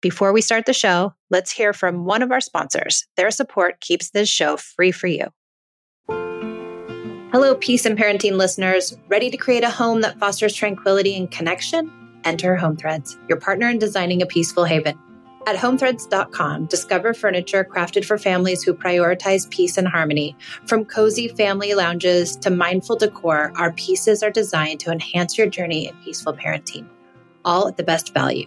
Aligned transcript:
Before 0.00 0.32
we 0.32 0.42
start 0.42 0.66
the 0.66 0.72
show, 0.72 1.14
let's 1.28 1.50
hear 1.50 1.72
from 1.72 2.04
one 2.04 2.22
of 2.22 2.30
our 2.30 2.40
sponsors. 2.40 3.06
Their 3.16 3.32
support 3.32 3.80
keeps 3.80 4.10
this 4.10 4.28
show 4.28 4.56
free 4.56 4.92
for 4.92 5.08
you. 5.08 5.26
Hello, 7.32 7.56
peace 7.56 7.84
and 7.84 7.98
parenting 7.98 8.36
listeners. 8.36 8.96
Ready 9.08 9.28
to 9.28 9.36
create 9.36 9.64
a 9.64 9.70
home 9.70 10.00
that 10.02 10.18
fosters 10.20 10.54
tranquility 10.54 11.16
and 11.16 11.28
connection? 11.30 11.90
Enter 12.24 12.54
Home 12.56 12.76
Threads, 12.76 13.18
your 13.28 13.40
partner 13.40 13.68
in 13.68 13.78
designing 13.78 14.22
a 14.22 14.26
peaceful 14.26 14.64
haven. 14.64 14.96
At 15.48 15.56
homethreads.com, 15.56 16.66
discover 16.66 17.12
furniture 17.12 17.64
crafted 17.64 18.04
for 18.04 18.18
families 18.18 18.62
who 18.62 18.74
prioritize 18.74 19.50
peace 19.50 19.76
and 19.76 19.88
harmony. 19.88 20.36
From 20.66 20.84
cozy 20.84 21.26
family 21.26 21.74
lounges 21.74 22.36
to 22.36 22.50
mindful 22.50 22.96
decor, 22.96 23.52
our 23.56 23.72
pieces 23.72 24.22
are 24.22 24.30
designed 24.30 24.78
to 24.80 24.92
enhance 24.92 25.36
your 25.36 25.48
journey 25.48 25.88
in 25.88 25.96
peaceful 26.04 26.34
parenting, 26.34 26.86
all 27.44 27.66
at 27.66 27.76
the 27.76 27.82
best 27.82 28.14
value. 28.14 28.46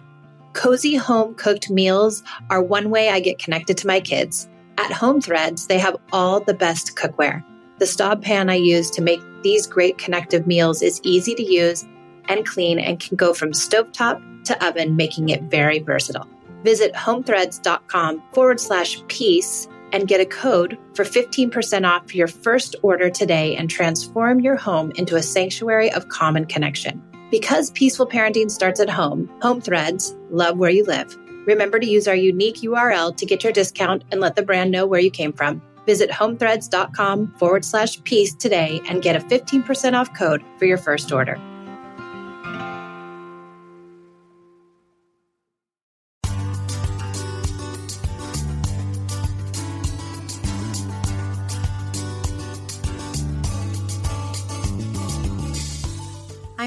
Cozy 0.52 0.96
home 0.96 1.34
cooked 1.34 1.70
meals 1.70 2.22
are 2.50 2.62
one 2.62 2.90
way 2.90 3.08
I 3.08 3.20
get 3.20 3.38
connected 3.38 3.78
to 3.78 3.86
my 3.86 4.00
kids. 4.00 4.48
At 4.76 4.92
Home 4.92 5.20
Threads, 5.20 5.66
they 5.66 5.78
have 5.78 5.96
all 6.12 6.40
the 6.40 6.54
best 6.54 6.94
cookware. 6.96 7.42
The 7.78 7.86
Staub 7.86 8.22
pan 8.22 8.50
I 8.50 8.56
use 8.56 8.90
to 8.90 9.02
make 9.02 9.20
these 9.42 9.66
great 9.66 9.98
connective 9.98 10.46
meals 10.46 10.82
is 10.82 11.00
easy 11.04 11.34
to 11.34 11.42
use 11.42 11.84
and 12.28 12.46
clean 12.46 12.78
and 12.78 13.00
can 13.00 13.16
go 13.16 13.34
from 13.34 13.52
stovetop 13.52 14.44
to 14.44 14.66
oven, 14.66 14.94
making 14.94 15.30
it 15.30 15.42
very 15.44 15.78
versatile. 15.78 16.28
Visit 16.64 16.92
homethreads.com 16.94 18.22
forward 18.32 18.60
slash 18.60 19.02
peace 19.08 19.68
and 19.92 20.08
get 20.08 20.20
a 20.20 20.26
code 20.26 20.78
for 20.94 21.04
15% 21.04 21.86
off 21.86 22.14
your 22.14 22.28
first 22.28 22.76
order 22.82 23.10
today 23.10 23.56
and 23.56 23.68
transform 23.68 24.40
your 24.40 24.56
home 24.56 24.92
into 24.96 25.16
a 25.16 25.22
sanctuary 25.22 25.90
of 25.92 26.08
common 26.08 26.46
connection. 26.46 27.02
Because 27.32 27.70
peaceful 27.70 28.06
parenting 28.06 28.50
starts 28.50 28.78
at 28.78 28.90
home, 28.90 29.26
Home 29.40 29.62
Threads, 29.62 30.14
love 30.28 30.58
where 30.58 30.68
you 30.68 30.84
live. 30.84 31.16
Remember 31.46 31.80
to 31.80 31.86
use 31.86 32.06
our 32.06 32.14
unique 32.14 32.56
URL 32.56 33.16
to 33.16 33.24
get 33.24 33.42
your 33.42 33.54
discount 33.54 34.04
and 34.12 34.20
let 34.20 34.36
the 34.36 34.42
brand 34.42 34.70
know 34.70 34.84
where 34.84 35.00
you 35.00 35.10
came 35.10 35.32
from. 35.32 35.62
Visit 35.86 36.10
homethreads.com 36.10 37.34
forward 37.38 37.64
slash 37.64 38.04
peace 38.04 38.34
today 38.34 38.82
and 38.86 39.00
get 39.00 39.16
a 39.16 39.20
15% 39.20 39.94
off 39.94 40.14
code 40.14 40.44
for 40.58 40.66
your 40.66 40.76
first 40.76 41.10
order. 41.10 41.40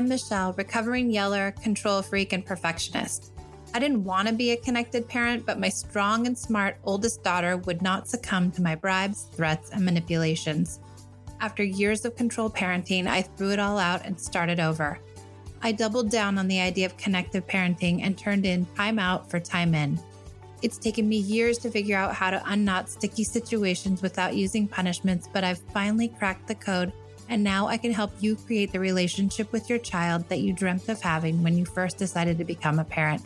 I'm 0.06 0.10
Michelle, 0.10 0.54
recovering 0.54 1.10
yeller, 1.10 1.50
control 1.64 2.04
freak, 2.04 2.32
and 2.32 2.46
perfectionist. 2.46 3.34
I 3.74 3.80
didn't 3.80 4.04
want 4.04 4.28
to 4.28 4.36
be 4.36 4.52
a 4.52 4.58
connected 4.58 5.10
parent, 5.10 5.48
but 5.48 5.60
my 5.60 5.68
strong 5.70 6.28
and 6.28 6.38
smart 6.38 6.78
oldest 6.84 7.24
daughter 7.24 7.58
would 7.58 7.82
not 7.82 8.08
succumb 8.08 8.52
to 8.52 8.62
my 8.62 8.76
bribes, 8.76 9.24
threats, 9.34 9.72
and 9.72 9.84
manipulations. 9.84 10.80
After 11.40 11.64
years 11.64 12.06
of 12.06 12.16
control 12.16 12.52
parenting, 12.52 13.08
I 13.08 13.24
threw 13.24 13.50
it 13.50 13.58
all 13.58 13.80
out 13.80 14.06
and 14.06 14.20
started 14.20 14.60
over. 14.60 15.00
I 15.64 15.72
doubled 15.72 16.12
down 16.12 16.38
on 16.38 16.48
the 16.48 16.62
idea 16.62 16.86
of 16.86 16.98
connective 16.98 17.48
parenting 17.48 18.04
and 18.04 18.16
turned 18.16 18.46
in 18.46 18.68
time 18.76 19.00
out 19.00 19.28
for 19.32 19.40
time 19.40 19.74
in. 19.74 20.00
It's 20.62 20.78
taken 20.78 21.10
me 21.10 21.18
years 21.18 21.58
to 21.58 21.72
figure 21.72 21.98
out 21.98 22.14
how 22.14 22.30
to 22.30 22.44
unknot 22.46 22.90
sticky 22.90 23.24
situations 23.24 24.04
without 24.04 24.36
using 24.36 24.68
punishments, 24.68 25.28
but 25.34 25.44
I've 25.44 25.64
finally 25.74 26.10
cracked 26.10 26.48
the 26.48 26.54
code 26.54 26.94
and 27.30 27.44
now 27.44 27.68
I 27.68 27.78
can 27.78 27.92
help 27.92 28.12
you 28.20 28.36
create 28.36 28.72
the 28.72 28.80
relationship 28.80 29.52
with 29.52 29.70
your 29.70 29.80
child 29.80 30.28
that 30.30 30.40
you 30.40 30.54
dreamt 30.54 30.90
of 30.90 31.02
having 31.02 31.42
when 31.44 31.58
you 31.58 31.66
first 31.66 31.98
decided 31.98 32.38
to 32.38 32.44
become 32.44 32.80
a 32.80 32.84
parent. 32.84 33.24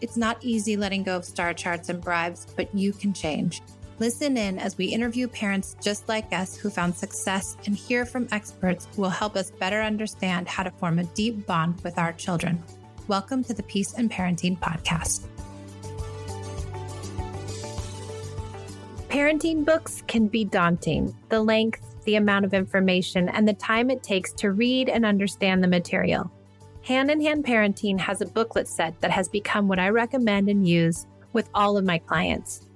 It's 0.00 0.16
not 0.16 0.38
easy 0.42 0.76
letting 0.76 1.02
go 1.02 1.16
of 1.16 1.24
star 1.24 1.52
charts 1.54 1.88
and 1.88 2.00
bribes, 2.00 2.46
but 2.56 2.74
you 2.74 2.92
can 2.92 3.12
change. 3.12 3.62
Listen 3.98 4.36
in 4.38 4.58
as 4.58 4.78
we 4.78 4.86
interview 4.86 5.28
parents 5.28 5.76
just 5.82 6.08
like 6.08 6.32
us 6.32 6.56
who 6.56 6.70
found 6.70 6.94
success 6.96 7.56
and 7.66 7.76
hear 7.76 8.06
from 8.06 8.28
experts 8.32 8.88
who 8.94 9.02
will 9.02 9.10
help 9.10 9.36
us 9.36 9.50
better 9.50 9.82
understand 9.82 10.48
how 10.48 10.62
to 10.62 10.70
form 10.70 10.98
a 10.98 11.04
deep 11.04 11.46
bond 11.46 11.78
with 11.82 11.98
our 11.98 12.14
children. 12.14 12.62
Welcome 13.08 13.44
to 13.44 13.52
the 13.52 13.62
Peace 13.62 13.92
and 13.94 14.10
Parenting 14.10 14.58
Podcast. 14.58 15.26
Parenting 19.10 19.64
books 19.64 20.02
can 20.06 20.28
be 20.28 20.44
daunting. 20.44 21.14
The 21.28 21.40
length, 21.40 21.89
the 22.10 22.16
amount 22.16 22.44
of 22.44 22.54
information 22.54 23.28
and 23.28 23.46
the 23.46 23.52
time 23.52 23.88
it 23.88 24.02
takes 24.02 24.32
to 24.32 24.50
read 24.50 24.88
and 24.88 25.06
understand 25.06 25.62
the 25.62 25.68
material. 25.68 26.28
Hand 26.82 27.08
in 27.08 27.20
Hand 27.20 27.44
Parenting 27.44 28.00
has 28.00 28.20
a 28.20 28.26
booklet 28.26 28.66
set 28.66 29.00
that 29.00 29.12
has 29.12 29.28
become 29.28 29.68
what 29.68 29.78
I 29.78 29.90
recommend 29.90 30.48
and 30.48 30.66
use 30.66 31.06
with 31.32 31.48
all 31.54 31.76
of 31.76 31.84
my 31.84 31.98
clients. 31.98 32.66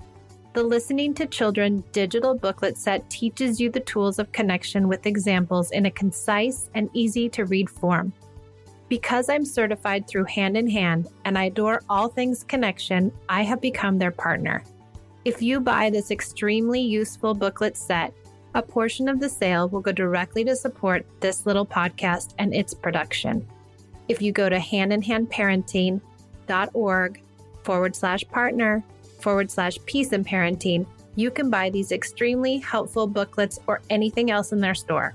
The 0.53 0.62
Listening 0.62 1.15
to 1.15 1.27
Children 1.27 1.83
digital 1.91 2.37
booklet 2.37 2.78
set 2.78 3.11
teaches 3.11 3.61
you 3.61 3.71
the 3.71 3.81
tools 3.81 4.21
of 4.21 4.31
connection 4.31 4.87
with 4.87 5.05
examples 5.05 5.73
in 5.73 5.87
a 5.87 5.91
concise 5.91 6.71
and 6.77 6.89
easy 6.93 7.28
to 7.31 7.44
read 7.44 7.69
form. 7.69 8.12
Because 8.89 9.28
I'm 9.28 9.44
certified 9.44 10.06
through 10.06 10.27
Hand 10.27 10.56
in 10.56 10.71
Hand 10.71 11.09
and 11.25 11.37
I 11.37 11.47
adore 11.47 11.83
all 11.89 12.06
things 12.06 12.44
connection, 12.44 13.11
I 13.28 13.43
have 13.43 13.61
become 13.61 13.99
their 13.99 14.12
partner. 14.12 14.62
If 15.25 15.43
you 15.43 15.59
buy 15.59 15.91
this 15.91 16.12
extremely 16.12 16.83
useful 16.83 17.34
booklet 17.34 17.77
set, 17.77 18.15
a 18.55 18.63
portion 18.63 19.09
of 19.09 19.21
the 19.21 19.29
sale 19.29 19.69
will 19.69 19.81
go 19.81 19.93
directly 19.93 20.45
to 20.45 20.57
support 20.57 21.05
this 21.21 21.45
little 21.45 21.67
podcast 21.67 22.33
and 22.39 22.55
its 22.55 22.73
production. 22.73 23.47
If 24.09 24.23
you 24.23 24.33
go 24.33 24.49
to 24.49 24.59
handinhandparenting.org 24.59 27.23
forward 27.63 27.97
slash 27.97 28.25
partner 28.29 28.83
forward 29.21 29.51
slash 29.51 29.79
peace 29.87 30.13
and 30.13 30.27
parenting, 30.27 30.87
you 31.17 31.31
can 31.31 31.49
buy 31.51 31.71
these 31.71 31.93
extremely 31.93 32.59
helpful 32.59 33.07
booklets 33.07 33.61
or 33.67 33.81
anything 33.91 34.31
else 34.31 34.53
in 34.53 34.61
their 34.61 34.75
store. 34.75 35.15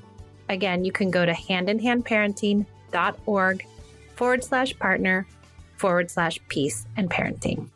Again, 0.49 0.83
you 0.83 0.91
can 0.91 1.09
go 1.11 1.25
to 1.25 1.33
handinhandparenting.org 1.33 3.65
forward 4.15 4.43
slash 4.43 4.77
partner 4.79 5.27
forward 5.77 6.09
slash 6.11 6.39
peace 6.49 6.85
and 6.97 7.09
parenting. 7.09 7.69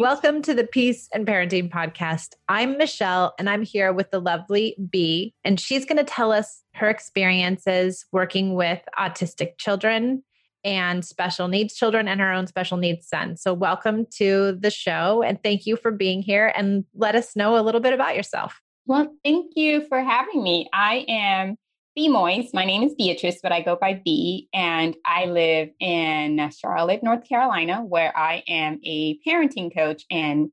Welcome 0.00 0.40
to 0.44 0.54
the 0.54 0.64
Peace 0.64 1.10
and 1.12 1.26
Parenting 1.26 1.70
Podcast. 1.70 2.28
I'm 2.48 2.78
Michelle, 2.78 3.34
and 3.38 3.50
I'm 3.50 3.60
here 3.60 3.92
with 3.92 4.10
the 4.10 4.18
lovely 4.18 4.74
Bea, 4.88 5.34
and 5.44 5.60
she's 5.60 5.84
going 5.84 5.98
to 5.98 6.04
tell 6.04 6.32
us 6.32 6.62
her 6.74 6.88
experiences 6.88 8.06
working 8.10 8.54
with 8.54 8.80
autistic 8.98 9.58
children 9.58 10.24
and 10.64 11.04
special 11.04 11.48
needs 11.48 11.74
children 11.74 12.08
and 12.08 12.18
her 12.18 12.32
own 12.32 12.46
special 12.46 12.78
needs 12.78 13.08
son. 13.08 13.36
So, 13.36 13.52
welcome 13.52 14.06
to 14.12 14.52
the 14.58 14.70
show, 14.70 15.22
and 15.22 15.38
thank 15.42 15.66
you 15.66 15.76
for 15.76 15.90
being 15.90 16.22
here. 16.22 16.50
And 16.56 16.86
let 16.94 17.14
us 17.14 17.36
know 17.36 17.58
a 17.58 17.60
little 17.60 17.82
bit 17.82 17.92
about 17.92 18.16
yourself. 18.16 18.58
Well, 18.86 19.14
thank 19.22 19.52
you 19.54 19.86
for 19.86 20.00
having 20.00 20.42
me. 20.42 20.70
I 20.72 21.04
am 21.08 21.58
Bea 21.96 22.08
Moise. 22.08 22.54
My 22.54 22.64
name 22.64 22.84
is 22.84 22.94
Beatrice, 22.94 23.40
but 23.42 23.50
I 23.50 23.62
go 23.62 23.76
by 23.80 24.00
Bea, 24.04 24.48
and 24.54 24.96
I 25.04 25.24
live 25.24 25.70
in 25.80 26.48
Charlotte, 26.56 27.02
North 27.02 27.28
Carolina, 27.28 27.82
where 27.82 28.16
I 28.16 28.44
am 28.46 28.78
a 28.84 29.18
parenting 29.26 29.74
coach 29.74 30.04
and 30.08 30.50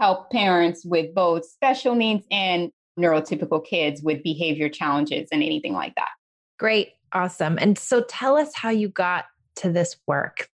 help 0.00 0.30
parents 0.30 0.86
with 0.86 1.14
both 1.14 1.44
special 1.44 1.94
needs 1.94 2.24
and 2.30 2.70
neurotypical 2.98 3.64
kids 3.64 4.02
with 4.02 4.22
behavior 4.22 4.70
challenges 4.70 5.28
and 5.30 5.42
anything 5.42 5.74
like 5.74 5.94
that. 5.96 6.08
Great. 6.58 6.92
Awesome. 7.12 7.58
And 7.60 7.78
so 7.78 8.02
tell 8.02 8.36
us 8.36 8.52
how 8.54 8.70
you 8.70 8.88
got 8.88 9.26
to 9.56 9.70
this 9.70 9.96
work. 10.06 10.48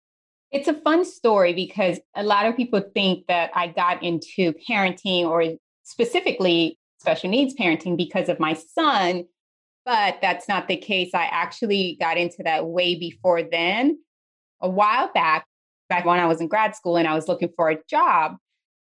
It's 0.52 0.68
a 0.68 0.74
fun 0.74 1.06
story 1.06 1.54
because 1.54 2.00
a 2.16 2.24
lot 2.24 2.48
of 2.48 2.58
people 2.58 2.82
think 2.94 3.28
that 3.28 3.52
I 3.54 3.68
got 3.68 4.02
into 4.02 4.54
parenting 4.68 5.26
or 5.26 5.44
specifically 5.84 6.80
special 7.00 7.30
needs 7.30 7.54
parenting 7.56 7.98
because 7.98 8.30
of 8.30 8.40
my 8.40 8.54
son 8.54 9.26
but 9.86 10.20
that's 10.22 10.48
not 10.48 10.68
the 10.68 10.78
case. 10.78 11.12
I 11.14 11.26
actually 11.26 11.98
got 12.00 12.18
into 12.18 12.44
that 12.44 12.68
way 12.68 12.96
before 12.96 13.44
then. 13.44 14.00
A 14.62 14.70
while 14.70 15.12
back, 15.14 15.46
back 15.90 16.06
when 16.06 16.20
I 16.20 16.26
was 16.26 16.40
in 16.40 16.48
grad 16.48 16.76
school 16.76 16.98
and 16.98 17.08
I 17.08 17.14
was 17.14 17.28
looking 17.28 17.50
for 17.56 17.70
a 17.70 17.78
job, 17.90 18.38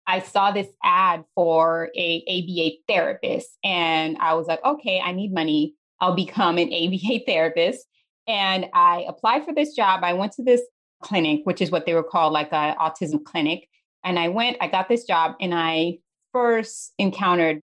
I 0.06 0.20
saw 0.20 0.50
this 0.50 0.68
ad 0.82 1.24
for 1.34 1.90
a 1.96 2.24
ABA 2.28 2.76
therapist 2.88 3.50
and 3.64 4.16
I 4.18 4.34
was 4.34 4.46
like, 4.46 4.64
okay, 4.64 5.00
I 5.00 5.12
need 5.12 5.32
money. 5.32 5.74
I'll 6.00 6.14
become 6.14 6.58
an 6.58 6.72
ABA 6.72 7.24
therapist. 7.26 7.86
And 8.26 8.66
I 8.72 9.04
applied 9.08 9.44
for 9.44 9.52
this 9.52 9.74
job. 9.74 10.00
I 10.04 10.12
went 10.12 10.32
to 10.32 10.44
this 10.44 10.62
clinic, 11.02 11.40
which 11.44 11.60
is 11.60 11.70
what 11.70 11.86
they 11.86 11.94
were 11.94 12.04
called 12.04 12.32
like 12.32 12.52
an 12.52 12.76
autism 12.76 13.24
clinic. 13.24 13.68
And 14.04 14.18
I 14.18 14.28
went, 14.28 14.56
I 14.60 14.68
got 14.68 14.88
this 14.88 15.04
job 15.04 15.34
and 15.40 15.52
I 15.54 15.98
first 16.32 16.92
encountered 16.98 17.60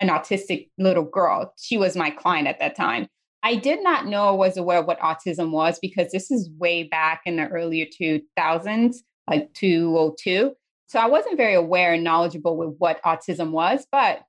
an 0.00 0.08
autistic 0.08 0.68
little 0.78 1.04
girl. 1.04 1.52
She 1.58 1.76
was 1.76 1.96
my 1.96 2.10
client 2.10 2.48
at 2.48 2.58
that 2.60 2.76
time. 2.76 3.08
I 3.42 3.54
did 3.54 3.82
not 3.82 4.06
know 4.06 4.34
was 4.34 4.56
aware 4.56 4.78
of 4.80 4.86
what 4.86 5.00
autism 5.00 5.50
was 5.50 5.78
because 5.78 6.10
this 6.10 6.30
is 6.30 6.50
way 6.58 6.82
back 6.82 7.22
in 7.26 7.36
the 7.36 7.46
earlier 7.46 7.86
2000s, 7.86 8.96
like 9.28 9.52
202. 9.54 10.52
So 10.88 10.98
I 10.98 11.06
wasn't 11.06 11.36
very 11.36 11.54
aware 11.54 11.94
and 11.94 12.04
knowledgeable 12.04 12.56
with 12.56 12.74
what 12.78 13.02
autism 13.02 13.50
was, 13.50 13.86
but 13.90 14.22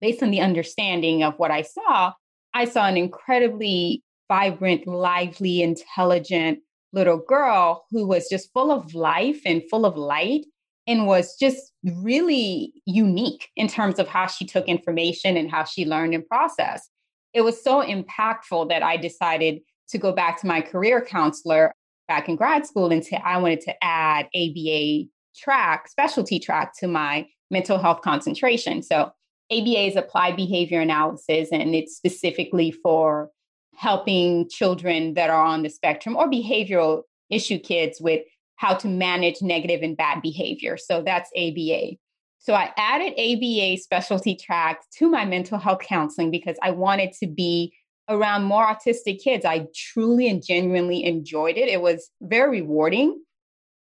based 0.00 0.22
on 0.22 0.30
the 0.30 0.40
understanding 0.40 1.22
of 1.22 1.34
what 1.36 1.50
I 1.50 1.62
saw, 1.62 2.12
I 2.54 2.64
saw 2.64 2.86
an 2.86 2.96
incredibly 2.96 4.02
vibrant, 4.28 4.86
lively, 4.86 5.62
intelligent 5.62 6.60
little 6.92 7.18
girl 7.18 7.84
who 7.90 8.06
was 8.06 8.28
just 8.28 8.52
full 8.52 8.70
of 8.70 8.94
life 8.94 9.40
and 9.44 9.62
full 9.70 9.86
of 9.86 9.96
light 9.96 10.44
and 10.86 11.06
was 11.06 11.36
just 11.36 11.72
really 11.84 12.72
unique 12.86 13.48
in 13.56 13.68
terms 13.68 13.98
of 13.98 14.08
how 14.08 14.26
she 14.26 14.44
took 14.44 14.66
information 14.66 15.36
and 15.36 15.50
how 15.50 15.64
she 15.64 15.84
learned 15.84 16.14
and 16.14 16.26
processed. 16.26 16.90
It 17.32 17.42
was 17.42 17.62
so 17.62 17.82
impactful 17.82 18.68
that 18.68 18.82
I 18.82 18.96
decided 18.96 19.60
to 19.90 19.98
go 19.98 20.12
back 20.12 20.40
to 20.40 20.46
my 20.46 20.60
career 20.60 21.00
counselor 21.00 21.72
back 22.08 22.28
in 22.28 22.36
grad 22.36 22.66
school 22.66 22.90
and 22.90 23.04
say 23.04 23.20
I 23.24 23.38
wanted 23.38 23.60
to 23.62 23.84
add 23.84 24.26
ABA 24.34 25.04
track, 25.36 25.88
specialty 25.88 26.38
track 26.38 26.72
to 26.78 26.88
my 26.88 27.26
mental 27.50 27.78
health 27.78 28.02
concentration. 28.02 28.82
So 28.82 29.12
ABA 29.50 29.86
is 29.86 29.96
applied 29.96 30.36
behavior 30.36 30.80
analysis, 30.80 31.48
and 31.52 31.74
it's 31.74 31.96
specifically 31.96 32.70
for 32.70 33.30
helping 33.76 34.48
children 34.48 35.14
that 35.14 35.30
are 35.30 35.44
on 35.44 35.62
the 35.62 35.68
spectrum 35.68 36.16
or 36.16 36.30
behavioral 36.30 37.02
issue 37.30 37.58
kids 37.58 38.00
with 38.00 38.22
how 38.62 38.74
to 38.74 38.86
manage 38.86 39.42
negative 39.42 39.82
and 39.82 39.96
bad 39.96 40.22
behavior. 40.22 40.76
So 40.76 41.02
that's 41.02 41.28
ABA. 41.36 41.96
So 42.38 42.54
I 42.54 42.70
added 42.76 43.12
ABA 43.18 43.78
specialty 43.78 44.36
track 44.36 44.82
to 44.98 45.10
my 45.10 45.24
mental 45.24 45.58
health 45.58 45.80
counseling 45.80 46.30
because 46.30 46.56
I 46.62 46.70
wanted 46.70 47.12
to 47.14 47.26
be 47.26 47.74
around 48.08 48.44
more 48.44 48.64
autistic 48.64 49.20
kids. 49.20 49.44
I 49.44 49.66
truly 49.74 50.28
and 50.28 50.44
genuinely 50.44 51.04
enjoyed 51.04 51.56
it. 51.56 51.68
It 51.68 51.82
was 51.82 52.08
very 52.20 52.60
rewarding 52.60 53.20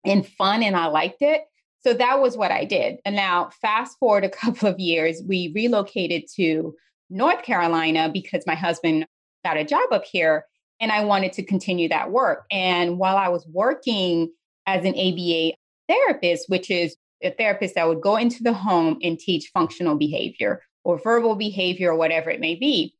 and 0.05 0.25
fun, 0.25 0.63
and 0.63 0.77
I 0.77 0.87
liked 0.87 1.23
it. 1.23 1.43
So 1.85 1.93
that 1.95 2.21
was 2.21 2.37
what 2.37 2.53
I 2.53 2.65
did. 2.65 2.99
And 3.05 3.17
now, 3.17 3.51
fast 3.61 3.99
forward 3.99 4.25
a 4.25 4.29
couple 4.43 4.69
of 4.69 4.79
years, 4.79 5.21
we 5.27 5.51
relocated 5.57 6.25
to 6.37 6.73
North 7.11 7.43
Carolina 7.43 8.11
because 8.13 8.45
my 8.47 8.55
husband 8.55 9.07
got 9.45 9.57
a 9.57 9.65
job 9.65 9.91
up 9.91 10.05
here 10.05 10.45
and 10.79 10.93
I 10.93 11.05
wanted 11.05 11.33
to 11.33 11.45
continue 11.45 11.89
that 11.89 12.13
work. 12.13 12.45
And 12.53 12.99
while 12.99 13.17
I 13.17 13.29
was 13.29 13.45
working 13.49 14.31
as 14.69 14.85
an 14.85 14.95
ABA 14.95 15.55
therapist, 15.89 16.49
which 16.49 16.71
is 16.71 16.95
a 17.23 17.31
therapist 17.31 17.75
that 17.75 17.89
would 17.89 18.03
go 18.03 18.17
into 18.17 18.43
the 18.43 18.53
home 18.53 18.99
and 19.03 19.19
teach 19.19 19.51
functional 19.55 19.97
behavior 19.97 20.63
or 20.85 20.99
verbal 20.99 21.35
behavior 21.35 21.93
or 21.93 21.97
whatever 21.97 22.31
it 22.31 22.39
may 22.39 22.55
be, 22.55 22.95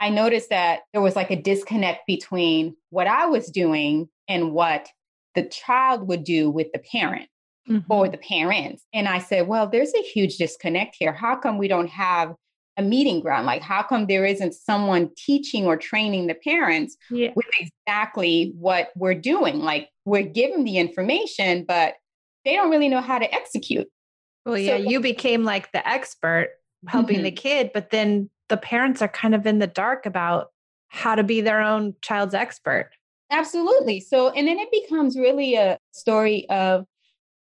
I 0.00 0.10
noticed 0.10 0.50
that 0.50 0.80
there 0.92 1.00
was 1.00 1.14
like 1.14 1.30
a 1.30 1.40
disconnect 1.40 2.06
between 2.08 2.76
what 2.90 3.06
I 3.06 3.26
was 3.26 3.50
doing 3.50 4.08
and 4.28 4.52
what 4.52 4.88
the 5.36 5.44
child 5.44 6.08
would 6.08 6.24
do 6.24 6.50
with 6.50 6.72
the 6.72 6.80
parent 6.80 7.28
mm-hmm. 7.68 7.90
or 7.90 8.08
the 8.08 8.18
parents. 8.18 8.84
And 8.92 9.06
I 9.08 9.20
said, 9.20 9.46
well, 9.46 9.68
there's 9.68 9.94
a 9.94 10.02
huge 10.02 10.38
disconnect 10.38 10.96
here. 10.98 11.12
How 11.12 11.36
come 11.36 11.56
we 11.56 11.68
don't 11.68 11.88
have 11.88 12.34
a 12.76 12.82
meeting 12.82 13.20
ground? 13.20 13.46
Like, 13.46 13.62
how 13.62 13.82
come 13.82 14.06
there 14.06 14.24
isn't 14.24 14.54
someone 14.54 15.10
teaching 15.16 15.66
or 15.66 15.76
training 15.76 16.26
the 16.26 16.34
parents 16.34 16.96
yeah. 17.10 17.30
with 17.34 17.46
exactly 17.58 18.52
what 18.56 18.90
we're 18.96 19.14
doing? 19.14 19.60
Like, 19.60 19.88
we're 20.04 20.22
giving 20.22 20.64
the 20.64 20.78
information, 20.78 21.64
but 21.66 21.94
they 22.44 22.54
don't 22.54 22.70
really 22.70 22.88
know 22.88 23.00
how 23.00 23.18
to 23.18 23.34
execute. 23.34 23.88
Well, 24.44 24.58
yeah, 24.58 24.78
so, 24.78 24.88
you 24.88 25.00
became 25.00 25.44
like 25.44 25.70
the 25.72 25.86
expert 25.86 26.50
helping 26.88 27.16
mm-hmm. 27.16 27.24
the 27.24 27.32
kid, 27.32 27.70
but 27.72 27.90
then 27.90 28.28
the 28.48 28.56
parents 28.56 29.00
are 29.00 29.08
kind 29.08 29.34
of 29.34 29.46
in 29.46 29.60
the 29.60 29.66
dark 29.66 30.06
about 30.06 30.48
how 30.88 31.14
to 31.14 31.22
be 31.22 31.40
their 31.40 31.60
own 31.60 31.94
child's 32.02 32.34
expert. 32.34 32.90
Absolutely. 33.30 34.00
So, 34.00 34.30
and 34.30 34.46
then 34.46 34.58
it 34.58 34.70
becomes 34.70 35.16
really 35.16 35.54
a 35.54 35.78
story 35.92 36.46
of 36.50 36.84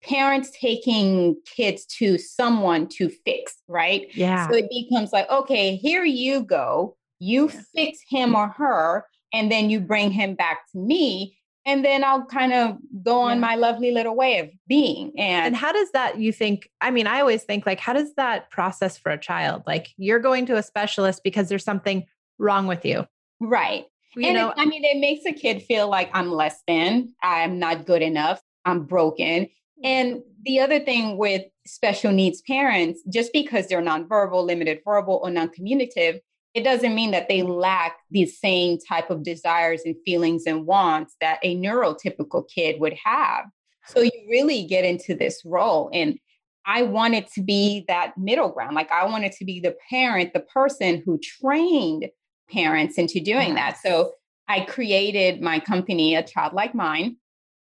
parents 0.07 0.51
taking 0.51 1.35
kids 1.45 1.85
to 1.97 2.17
someone 2.17 2.87
to 2.89 3.09
fix, 3.09 3.55
right? 3.67 4.07
Yeah. 4.15 4.47
So 4.47 4.55
it 4.55 4.69
becomes 4.69 5.11
like, 5.11 5.29
okay, 5.29 5.75
here 5.75 6.05
you 6.05 6.43
go. 6.43 6.95
You 7.19 7.49
yeah. 7.49 7.61
fix 7.75 7.99
him 8.09 8.33
mm. 8.33 8.37
or 8.37 8.47
her, 8.49 9.05
and 9.33 9.51
then 9.51 9.69
you 9.69 9.79
bring 9.79 10.11
him 10.11 10.35
back 10.35 10.59
to 10.71 10.77
me. 10.77 11.37
And 11.67 11.83
then 11.83 12.03
I'll 12.03 12.25
kind 12.25 12.53
of 12.53 12.77
go 13.01 13.21
on 13.21 13.37
yeah. 13.37 13.41
my 13.41 13.55
lovely 13.55 13.89
little 13.89 14.15
way 14.15 14.37
of 14.37 14.49
being. 14.67 15.11
And, 15.17 15.47
and 15.47 15.55
how 15.55 15.71
does 15.71 15.89
that, 15.93 16.19
you 16.19 16.31
think? 16.31 16.69
I 16.79 16.91
mean, 16.91 17.07
I 17.07 17.21
always 17.21 17.41
think, 17.41 17.65
like, 17.65 17.79
how 17.79 17.93
does 17.93 18.13
that 18.15 18.51
process 18.51 18.99
for 18.99 19.11
a 19.11 19.17
child? 19.17 19.63
Like, 19.65 19.87
you're 19.97 20.19
going 20.19 20.45
to 20.45 20.57
a 20.57 20.61
specialist 20.61 21.21
because 21.23 21.49
there's 21.49 21.63
something 21.63 22.05
wrong 22.37 22.67
with 22.67 22.85
you. 22.85 23.07
Right. 23.41 23.85
You 24.15 24.27
and 24.27 24.35
know, 24.35 24.49
it, 24.49 24.55
I 24.57 24.65
mean, 24.65 24.83
it 24.83 24.99
makes 24.99 25.25
a 25.25 25.33
kid 25.33 25.63
feel 25.63 25.89
like 25.89 26.11
I'm 26.13 26.31
less 26.31 26.61
than, 26.67 27.13
I'm 27.23 27.57
not 27.57 27.85
good 27.85 28.03
enough, 28.03 28.41
I'm 28.63 28.83
broken. 28.83 29.49
And 29.83 30.21
the 30.43 30.59
other 30.59 30.79
thing 30.79 31.17
with 31.17 31.43
special 31.65 32.11
needs 32.11 32.41
parents, 32.41 33.01
just 33.11 33.33
because 33.33 33.67
they're 33.67 33.81
nonverbal, 33.81 34.45
limited 34.45 34.79
verbal, 34.85 35.19
or 35.23 35.29
non 35.29 35.49
communicative, 35.49 36.21
it 36.53 36.63
doesn't 36.63 36.95
mean 36.95 37.11
that 37.11 37.27
they 37.27 37.43
lack 37.43 37.97
the 38.11 38.25
same 38.25 38.77
type 38.79 39.09
of 39.09 39.23
desires 39.23 39.81
and 39.85 39.95
feelings 40.05 40.43
and 40.47 40.65
wants 40.65 41.15
that 41.19 41.39
a 41.43 41.55
neurotypical 41.57 42.47
kid 42.47 42.79
would 42.79 42.95
have. 43.03 43.45
So 43.87 44.01
you 44.01 44.11
really 44.29 44.63
get 44.63 44.85
into 44.85 45.15
this 45.15 45.41
role. 45.43 45.89
And 45.93 46.17
I 46.65 46.83
wanted 46.83 47.27
to 47.33 47.43
be 47.43 47.83
that 47.87 48.17
middle 48.17 48.49
ground. 48.49 48.73
Like 48.73 48.91
I 48.91 49.05
wanted 49.05 49.33
to 49.33 49.45
be 49.45 49.59
the 49.59 49.75
parent, 49.89 50.33
the 50.33 50.39
person 50.39 51.03
who 51.05 51.19
trained 51.19 52.09
parents 52.49 52.97
into 52.97 53.19
doing 53.19 53.55
that. 53.55 53.77
So 53.83 54.13
I 54.47 54.61
created 54.61 55.41
my 55.41 55.59
company, 55.59 56.15
A 56.15 56.23
Child 56.23 56.53
Like 56.53 56.73
Mine, 56.73 57.17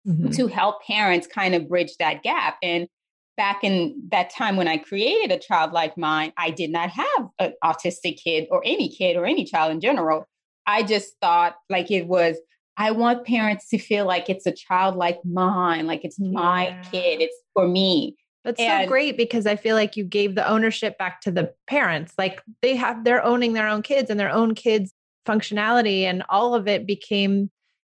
mm-hmm. 0.06 0.30
to 0.30 0.46
help 0.46 0.82
parents 0.84 1.26
kind 1.26 1.54
of 1.54 1.68
bridge 1.68 1.92
that 1.98 2.22
gap. 2.22 2.56
And 2.62 2.88
back 3.36 3.64
in 3.64 4.00
that 4.10 4.30
time 4.30 4.56
when 4.56 4.68
I 4.68 4.76
created 4.76 5.32
a 5.32 5.38
child 5.38 5.72
like 5.72 5.96
mine, 5.96 6.32
I 6.36 6.50
did 6.50 6.70
not 6.70 6.90
have 6.90 7.28
an 7.38 7.52
autistic 7.64 8.22
kid 8.22 8.46
or 8.50 8.62
any 8.64 8.88
kid 8.88 9.16
or 9.16 9.24
any 9.24 9.44
child 9.44 9.72
in 9.72 9.80
general. 9.80 10.26
I 10.66 10.82
just 10.82 11.14
thought 11.20 11.56
like 11.68 11.90
it 11.90 12.06
was, 12.06 12.36
I 12.76 12.90
want 12.90 13.26
parents 13.26 13.68
to 13.70 13.78
feel 13.78 14.06
like 14.06 14.28
it's 14.28 14.46
a 14.46 14.52
child 14.52 14.96
like 14.96 15.18
mine, 15.24 15.86
like 15.86 16.04
it's 16.04 16.18
my 16.18 16.68
yeah. 16.68 16.82
kid, 16.82 17.20
it's 17.20 17.36
for 17.54 17.66
me. 17.66 18.16
That's 18.44 18.60
and, 18.60 18.84
so 18.84 18.88
great 18.88 19.16
because 19.16 19.46
I 19.46 19.56
feel 19.56 19.76
like 19.76 19.96
you 19.96 20.04
gave 20.04 20.34
the 20.34 20.48
ownership 20.48 20.96
back 20.96 21.20
to 21.22 21.30
the 21.30 21.52
parents. 21.66 22.14
Like 22.16 22.42
they 22.62 22.74
have, 22.76 23.04
they're 23.04 23.24
owning 23.24 23.52
their 23.52 23.68
own 23.68 23.82
kids 23.82 24.08
and 24.08 24.18
their 24.18 24.30
own 24.30 24.54
kids' 24.54 24.94
functionality, 25.26 26.02
and 26.02 26.22
all 26.30 26.54
of 26.54 26.66
it 26.66 26.86
became 26.86 27.50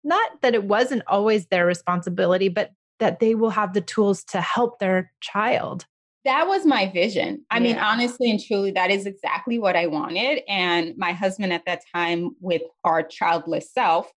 not 0.04 0.42
that 0.42 0.54
it 0.54 0.64
wasn't 0.64 1.02
always 1.06 1.46
their 1.46 1.66
responsibility, 1.66 2.48
but 2.48 2.72
that 2.98 3.20
they 3.20 3.34
will 3.34 3.50
have 3.50 3.72
the 3.72 3.80
tools 3.80 4.22
to 4.24 4.40
help 4.40 4.78
their 4.78 5.12
child. 5.20 5.86
That 6.24 6.46
was 6.46 6.66
my 6.66 6.90
vision. 6.90 7.44
I 7.50 7.56
yeah. 7.56 7.62
mean, 7.62 7.78
honestly 7.78 8.30
and 8.30 8.38
truly, 8.38 8.70
that 8.72 8.90
is 8.90 9.06
exactly 9.06 9.58
what 9.58 9.74
I 9.74 9.86
wanted. 9.86 10.42
And 10.48 10.94
my 10.98 11.12
husband 11.12 11.52
at 11.52 11.64
that 11.64 11.82
time, 11.94 12.36
with 12.40 12.62
our 12.84 13.02
childless 13.02 13.72
self, 13.72 14.10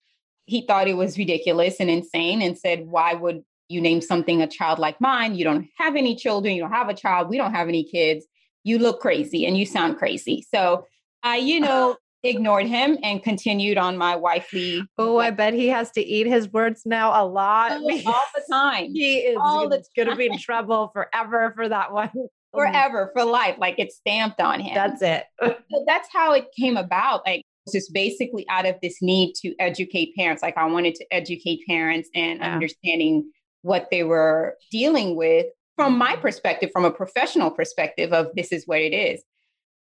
he 0.45 0.65
thought 0.65 0.87
it 0.87 0.97
was 0.97 1.17
ridiculous 1.17 1.79
and 1.79 1.89
insane 1.89 2.41
and 2.41 2.57
said, 2.57 2.87
Why 2.87 3.13
would 3.13 3.43
you 3.69 3.81
name 3.81 4.01
something 4.01 4.41
a 4.41 4.47
child 4.47 4.79
like 4.79 4.99
mine? 4.99 5.35
You 5.35 5.43
don't 5.43 5.67
have 5.77 5.95
any 5.95 6.15
children, 6.15 6.55
you 6.55 6.61
don't 6.61 6.71
have 6.71 6.89
a 6.89 6.95
child, 6.95 7.29
we 7.29 7.37
don't 7.37 7.53
have 7.53 7.67
any 7.67 7.83
kids. 7.83 8.25
You 8.63 8.79
look 8.79 8.99
crazy 8.99 9.45
and 9.45 9.57
you 9.57 9.65
sound 9.65 9.97
crazy. 9.97 10.45
So 10.53 10.85
I, 11.21 11.37
you 11.37 11.59
know, 11.61 11.97
ignored 12.23 12.67
him 12.67 12.97
and 13.03 13.23
continued 13.23 13.77
on 13.77 13.97
my 13.97 14.15
wifely. 14.15 14.83
Oh, 14.97 15.17
I 15.17 15.31
bet 15.31 15.53
he 15.53 15.67
has 15.67 15.91
to 15.91 16.01
eat 16.01 16.27
his 16.27 16.51
words 16.51 16.83
now 16.85 17.09
a 17.21 17.25
lot. 17.25 17.71
Oh, 17.73 18.01
all 18.05 18.21
the 18.35 18.43
time. 18.49 18.91
He 18.93 19.17
is 19.17 19.37
going 19.37 20.09
to 20.09 20.15
be 20.15 20.27
in 20.27 20.37
trouble 20.37 20.91
forever 20.93 21.53
for 21.55 21.67
that 21.67 21.91
one. 21.93 22.11
Forever, 22.53 23.11
for 23.13 23.23
life. 23.23 23.55
Like 23.59 23.75
it's 23.77 23.95
stamped 23.95 24.41
on 24.41 24.59
him. 24.59 24.75
That's 24.75 25.01
it. 25.01 25.23
so 25.41 25.85
that's 25.87 26.09
how 26.11 26.33
it 26.33 26.47
came 26.59 26.75
about. 26.75 27.25
Like 27.25 27.43
just 27.71 27.93
basically 27.93 28.45
out 28.49 28.65
of 28.65 28.75
this 28.81 28.97
need 29.01 29.35
to 29.35 29.55
educate 29.57 30.13
parents. 30.17 30.43
Like 30.43 30.57
I 30.57 30.65
wanted 30.65 30.95
to 30.95 31.05
educate 31.11 31.61
parents 31.65 32.09
and 32.13 32.39
yeah. 32.39 32.53
understanding 32.53 33.31
what 33.61 33.87
they 33.89 34.03
were 34.03 34.57
dealing 34.69 35.15
with 35.15 35.45
from 35.77 35.97
my 35.97 36.17
perspective, 36.17 36.71
from 36.73 36.83
a 36.83 36.91
professional 36.91 37.51
perspective 37.51 38.11
of 38.11 38.27
this 38.35 38.51
is 38.51 38.67
what 38.67 38.79
it 38.79 38.93
is. 38.93 39.23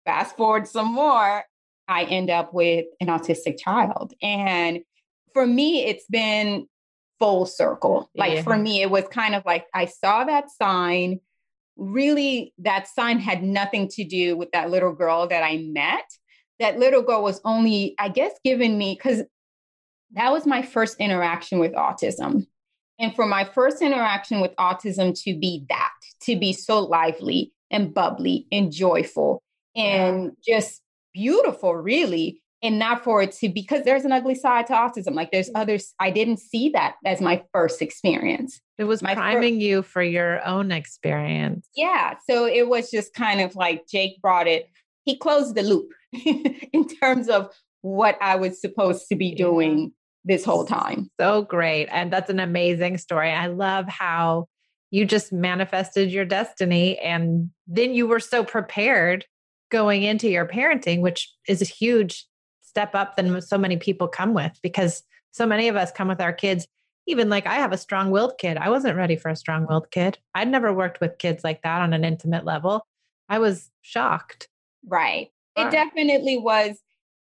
Fast 0.05 0.37
forward 0.37 0.67
some 0.67 0.93
more, 0.93 1.45
I 1.93 2.05
end 2.05 2.31
up 2.31 2.55
with 2.55 2.87
an 3.01 3.09
autistic 3.09 3.59
child. 3.59 4.15
And 4.23 4.81
for 5.35 5.47
me, 5.47 5.85
it's 5.85 6.07
been 6.07 6.67
full 7.19 7.45
circle. 7.45 8.11
Like 8.15 8.33
yeah. 8.35 8.43
for 8.43 8.57
me, 8.57 8.81
it 8.81 8.91
was 8.91 9.05
kind 9.09 9.35
of 9.35 9.45
like 9.45 9.67
I 9.75 9.85
saw 9.85 10.25
that 10.25 10.51
sign. 10.51 11.21
Really, 11.77 12.55
that 12.59 12.89
sign 12.89 13.19
had 13.19 13.43
nothing 13.43 13.89
to 13.89 14.05
do 14.05 14.37
with 14.37 14.51
that 14.53 14.71
little 14.71 14.93
girl 14.93 15.27
that 15.29 15.43
I 15.43 15.59
met. 15.59 16.05
That 16.61 16.79
little 16.79 17.03
girl 17.03 17.23
was 17.23 17.41
only, 17.45 17.95
I 17.99 18.09
guess, 18.09 18.33
given 18.43 18.79
me 18.79 18.95
because 18.95 19.23
that 20.13 20.33
was 20.33 20.47
my 20.47 20.63
first 20.63 20.97
interaction 20.99 21.59
with 21.59 21.73
autism. 21.73 22.47
And 22.99 23.15
for 23.15 23.27
my 23.27 23.45
first 23.45 23.83
interaction 23.83 24.41
with 24.41 24.55
autism 24.57 25.19
to 25.25 25.39
be 25.39 25.67
that, 25.69 25.93
to 26.23 26.39
be 26.39 26.53
so 26.53 26.81
lively 26.81 27.53
and 27.71 27.93
bubbly 27.93 28.47
and 28.53 28.71
joyful 28.73 29.43
and 29.75 30.33
yeah. 30.47 30.59
just 30.59 30.82
beautiful, 31.13 31.75
really, 31.75 32.41
and 32.63 32.79
not 32.79 33.03
for 33.03 33.23
it 33.23 33.33
to 33.33 33.49
because 33.49 33.85
there's 33.85 34.05
an 34.05 34.13
ugly 34.13 34.35
side 34.35 34.67
to 34.69 34.73
autism. 34.73 35.15
Like 35.15 35.33
there's 35.33 35.51
mm. 35.51 35.61
others. 35.61 35.95
I 35.99 36.11
didn't 36.11 36.39
see 36.39 36.71
that 36.71 36.95
as 37.05 37.21
my 37.21 37.43
first 37.53 37.83
experience. 37.83 38.61
It 38.79 38.85
was 38.85 39.03
my 39.03 39.15
priming 39.15 39.55
first, 39.55 39.63
you 39.63 39.83
for 39.83 40.03
your 40.03 40.45
own 40.47 40.71
experience. 40.71 41.69
Yeah. 41.75 42.15
So 42.29 42.47
it 42.47 42.69
was 42.69 42.91
just 42.91 43.15
kind 43.15 43.41
of 43.41 43.57
like 43.57 43.87
Jake 43.89 44.21
brought 44.23 44.47
it. 44.47 44.69
He 45.05 45.17
closed 45.17 45.57
the 45.57 45.63
loop 45.63 45.91
in 46.13 46.89
terms 47.03 47.29
of 47.29 47.53
what 47.83 48.17
I 48.21 48.37
was 48.37 48.61
supposed 48.61 49.09
to 49.09 49.17
be 49.17 49.35
doing 49.35 49.93
this 50.25 50.45
whole 50.45 50.65
time. 50.65 51.11
So 51.21 51.43
great. 51.43 51.89
And 51.91 52.13
that's 52.13 52.31
an 52.31 52.39
amazing 52.39 52.99
story. 52.99 53.33
I 53.33 53.49
love 53.49 53.89
how 53.89 54.47
you 54.93 55.05
just 55.05 55.33
manifested 55.33 56.13
your 56.13 56.25
destiny 56.25 56.99
and 56.99 57.51
then 57.67 57.95
you 57.95 58.07
were 58.07 58.21
so 58.21 58.45
prepared 58.45 59.27
going 59.73 60.05
into 60.05 60.29
your 60.29 60.47
parenting, 60.47 61.01
which 61.01 61.35
is 61.49 61.61
a 61.61 61.65
huge 61.65 62.27
step 62.61 62.95
up 62.95 63.17
than 63.17 63.41
so 63.41 63.59
many 63.59 63.77
people 63.77 64.07
come 64.07 64.35
with 64.35 64.53
because 64.63 65.03
so 65.33 65.47
many 65.47 65.67
of 65.67 65.75
us 65.77 65.91
come 65.91 66.07
with 66.07 66.21
our 66.21 66.33
kids. 66.33 66.69
Even 67.09 67.29
like 67.29 67.49
I 67.49 67.55
have 67.55 67.73
a 67.73 67.79
strong 67.79 68.13
willed 68.13 68.39
kid. 68.39 68.57
I 68.57 68.71
wasn't 68.71 68.97
ready 68.97 69.17
for 69.17 69.29
a 69.29 69.35
strong 69.35 69.67
willed 69.67 69.91
kid. 69.91 70.19
I'd 70.37 70.47
never 70.47 70.73
worked 70.73 71.01
with 71.01 71.19
kids 71.19 71.43
like 71.43 71.63
that 71.63 71.83
on 71.83 71.93
an 71.93 72.05
intimate 72.05 72.45
level. 72.45 72.87
I 73.29 73.41
was 73.41 73.71
shocked. 73.81 74.47
Right. 74.87 75.31
It 75.57 75.71
definitely 75.73 76.39
was 76.39 76.79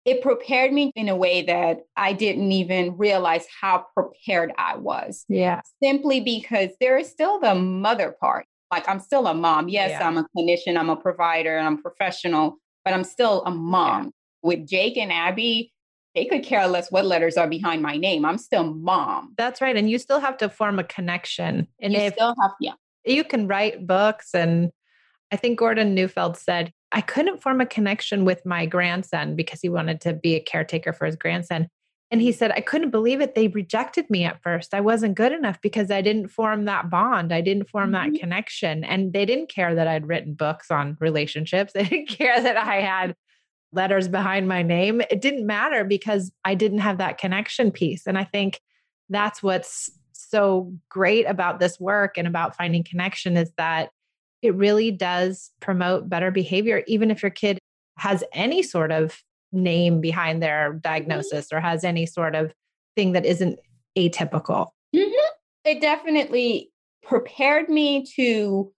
it 0.08 0.22
prepared 0.22 0.72
me 0.72 0.90
in 0.96 1.10
a 1.10 1.16
way 1.18 1.42
that 1.42 1.82
I 1.98 2.14
didn't 2.14 2.54
even 2.54 2.96
realize 2.96 3.46
how 3.60 3.88
prepared 3.94 4.54
I 4.58 4.78
was. 4.78 5.26
Yeah. 5.28 5.60
Simply 5.84 6.22
because 6.22 6.70
there 6.80 6.98
is 6.98 7.10
still 7.10 7.42
the 7.42 7.56
mother 7.56 8.16
part. 8.18 8.46
Like 8.72 8.88
I'm 8.88 9.00
still 9.00 9.28
a 9.28 9.34
mom. 9.34 9.70
Yes, 9.70 9.92
yeah. 9.92 10.08
I'm 10.08 10.18
a 10.18 10.26
clinician, 10.36 10.78
I'm 10.78 10.90
a 10.90 10.96
provider, 10.96 11.58
I'm 11.58 11.82
professional, 11.82 12.58
but 12.84 12.94
I'm 12.94 13.04
still 13.04 13.44
a 13.46 13.52
mom. 13.52 14.06
Yeah. 14.06 14.10
With 14.44 14.68
Jake 14.68 14.98
and 14.98 15.12
Abby, 15.12 15.74
they 16.16 16.26
could 16.26 16.44
care 16.44 16.68
less 16.68 16.92
what 16.92 17.06
letters 17.06 17.38
are 17.38 17.48
behind 17.48 17.82
my 17.82 17.98
name. 17.98 18.26
I'm 18.26 18.38
still 18.38 18.64
mom. 18.64 19.34
That's 19.38 19.62
right. 19.62 19.76
And 19.76 19.90
you 19.90 20.00
still 20.00 20.20
have 20.20 20.38
to 20.38 20.50
form 20.50 20.80
a 20.80 20.84
connection. 20.84 21.68
And 21.82 21.94
you 21.94 22.00
if 22.00 22.14
still 22.14 22.34
have, 22.42 22.52
yeah. 22.60 22.74
You 23.06 23.24
can 23.24 23.48
write 23.48 23.88
books 23.88 24.34
and 24.34 24.72
I 25.32 25.36
think 25.36 25.60
Gordon 25.60 25.94
Neufeld 25.94 26.38
said 26.38 26.72
I 26.92 27.02
couldn't 27.02 27.42
form 27.42 27.60
a 27.62 27.66
connection 27.66 28.26
with 28.26 28.46
my 28.46 28.66
grandson 28.66 29.36
because 29.36 29.62
he 29.62 29.70
wanted 29.70 30.02
to 30.02 30.14
be 30.14 30.36
a 30.36 30.40
caretaker 30.40 30.94
for 30.94 31.06
his 31.06 31.16
grandson. 31.16 31.68
And 32.10 32.22
he 32.22 32.32
said, 32.32 32.52
I 32.52 32.62
couldn't 32.62 32.92
believe 32.92 33.20
it. 33.20 33.36
They 33.36 33.50
rejected 33.50 34.10
me 34.10 34.24
at 34.24 34.42
first. 34.42 34.74
I 34.74 34.80
wasn't 34.80 35.16
good 35.16 35.34
enough 35.34 35.60
because 35.62 35.92
I 35.92 36.02
didn't 36.02 36.30
form 36.30 36.66
that 36.66 36.90
bond. 36.90 37.34
I 37.34 37.42
didn't 37.42 37.70
form 37.70 37.92
mm-hmm. 37.92 38.14
that 38.14 38.20
connection. 38.20 38.86
And 38.86 39.12
they 39.12 39.26
didn't 39.26 39.50
care 39.50 39.76
that 39.76 39.88
I'd 39.88 40.08
written 40.08 40.34
books 40.34 40.72
on 40.72 40.98
relationships. 41.00 41.74
They 41.78 41.84
didn't 41.84 42.10
care 42.10 42.42
that 42.42 42.58
I 42.58 42.82
had 42.82 43.16
letters 43.74 44.08
behind 44.08 44.48
my 44.48 44.64
name. 44.64 45.02
It 45.12 45.22
didn't 45.22 45.46
matter 45.46 45.84
because 45.84 46.32
I 46.46 46.56
didn't 46.56 46.80
have 46.80 47.00
that 47.00 47.18
connection 47.18 47.72
piece. 47.72 48.08
And 48.08 48.18
I 48.18 48.24
think 48.24 48.62
that's 49.10 49.44
what's 49.44 49.92
so 50.14 50.74
great 50.90 51.26
about 51.26 51.60
this 51.60 51.80
work 51.80 52.18
and 52.18 52.28
about 52.28 52.56
finding 52.56 52.84
connection 52.84 53.38
is 53.38 53.52
that 53.58 53.90
it 54.42 54.56
really 54.56 54.92
does 54.92 55.52
promote 55.60 56.10
better 56.10 56.32
behavior, 56.32 56.84
even 56.88 57.12
if 57.12 57.22
your 57.22 57.32
kid 57.32 57.60
has 57.98 58.24
any 58.34 58.64
sort 58.64 58.92
of 58.92 59.22
name 59.52 60.02
behind 60.02 60.42
their 60.42 60.72
mm-hmm. 60.72 60.80
diagnosis 60.80 61.48
or 61.52 61.60
has 61.60 61.84
any 61.84 62.06
sort 62.06 62.36
of 62.36 62.54
thing 62.96 63.14
that 63.14 63.26
isn't 63.26 63.60
atypical. 63.98 64.68
Mm-hmm. 64.96 65.30
It 65.66 65.82
definitely 65.82 66.72
prepared 67.04 67.70
me 67.70 68.06
to, 68.16 68.72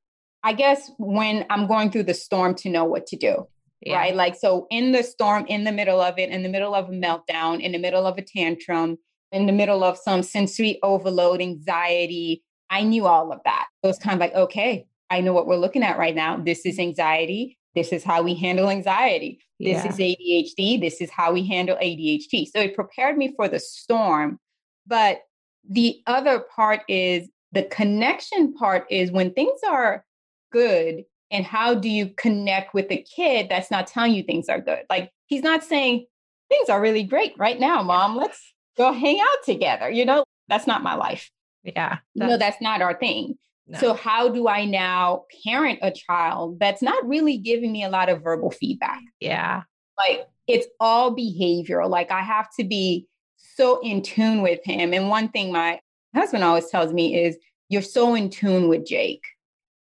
I 0.44 0.54
guess, 0.54 0.92
when 0.98 1.46
I'm 1.50 1.68
going 1.68 1.92
through 1.92 2.04
the 2.04 2.14
storm 2.14 2.56
to 2.56 2.70
know 2.70 2.86
what 2.86 3.06
to 3.08 3.16
do. 3.16 3.48
Yeah. 3.82 3.96
Right. 3.96 4.16
Like, 4.16 4.36
so 4.36 4.68
in 4.70 4.92
the 4.92 5.04
storm, 5.04 5.46
in 5.48 5.64
the 5.64 5.72
middle 5.72 6.02
of 6.02 6.20
it, 6.20 6.30
in 6.30 6.44
the 6.44 6.50
middle 6.50 6.76
of 6.76 6.90
a 6.90 6.92
meltdown, 6.92 7.62
in 7.62 7.72
the 7.72 7.78
middle 7.78 8.06
of 8.06 8.18
a 8.18 8.22
tantrum, 8.22 8.98
in 9.32 9.46
the 9.46 9.54
middle 9.54 9.84
of 9.84 9.98
some 9.98 10.22
sensory 10.22 10.80
overload, 10.84 11.40
anxiety, 11.42 12.44
I 12.70 12.84
knew 12.84 13.08
all 13.08 13.32
of 13.32 13.40
that. 13.46 13.68
It 13.82 13.88
was 13.88 13.98
kind 13.98 14.16
of 14.16 14.20
like, 14.20 14.34
okay, 14.34 14.86
I 15.10 15.22
know 15.22 15.34
what 15.34 15.48
we're 15.48 15.56
looking 15.56 15.84
at 15.84 15.98
right 15.98 16.16
now. 16.16 16.38
This 16.38 16.66
is 16.66 16.78
anxiety. 16.78 17.58
This 17.76 17.92
is 17.92 18.04
how 18.04 18.22
we 18.22 18.34
handle 18.34 18.70
anxiety. 18.70 19.40
This 19.60 19.84
yeah. 19.84 19.90
is 19.90 19.98
ADHD. 19.98 20.80
This 20.80 21.02
is 21.02 21.10
how 21.10 21.32
we 21.34 21.46
handle 21.46 21.78
ADHD. 21.78 22.48
So 22.48 22.60
it 22.60 22.76
prepared 22.76 23.18
me 23.18 23.34
for 23.36 23.48
the 23.48 23.60
storm. 23.60 24.40
But 24.88 25.22
the 25.70 26.02
other 26.08 26.40
part 26.40 26.82
is 26.88 27.30
the 27.52 27.64
connection 27.64 28.54
part 28.54 28.86
is 28.90 29.12
when 29.12 29.34
things 29.34 29.60
are 29.70 30.04
good 30.52 31.04
and 31.32 31.46
how 31.46 31.76
do 31.76 31.90
you 31.90 32.08
connect 32.08 32.74
with 32.74 32.88
a 32.90 33.04
kid 33.04 33.48
that's 33.50 33.70
not 33.70 33.88
telling 33.88 34.14
you 34.14 34.24
things 34.24 34.50
are 34.50 34.60
good? 34.60 34.84
Like 34.90 35.12
he's 35.28 35.44
not 35.44 35.64
saying 35.64 36.06
things 36.50 36.70
are 36.70 36.82
really 36.82 37.04
great 37.04 37.34
right 37.38 37.60
now, 37.60 37.84
mom. 37.84 38.16
Let's 38.16 38.42
go 38.78 38.92
hang 38.92 39.20
out 39.20 39.44
together. 39.46 39.90
You 39.90 40.06
know, 40.06 40.24
that's 40.48 40.68
not 40.68 40.84
my 40.84 40.96
life. 40.96 41.30
Yeah. 41.64 42.00
No, 42.16 42.38
that's 42.38 42.62
not 42.62 42.82
our 42.82 42.98
thing. 42.98 43.38
So, 43.78 43.94
how 43.94 44.30
do 44.30 44.48
I 44.48 44.66
now 44.66 45.26
parent 45.44 45.80
a 45.82 45.92
child 45.92 46.60
that's 46.60 46.82
not 46.82 47.08
really 47.08 47.38
giving 47.38 47.72
me 47.72 47.84
a 47.84 47.90
lot 47.90 48.10
of 48.10 48.24
verbal 48.24 48.52
feedback? 48.52 49.02
Yeah. 49.20 49.64
Like 49.98 50.28
it's 50.48 50.68
all 50.80 51.16
behavioral. 51.16 51.90
Like 51.90 52.10
I 52.12 52.22
have 52.22 52.48
to 52.58 52.64
be 52.64 53.08
so 53.38 53.80
in 53.82 54.02
tune 54.02 54.42
with 54.42 54.64
him. 54.64 54.94
And 54.94 55.10
one 55.10 55.30
thing 55.30 55.52
my 55.52 55.80
husband 56.16 56.44
always 56.44 56.70
tells 56.70 56.94
me 56.94 57.22
is, 57.22 57.38
You're 57.70 57.82
so 57.82 58.16
in 58.16 58.30
tune 58.30 58.70
with 58.70 58.88
Jake. 58.88 59.24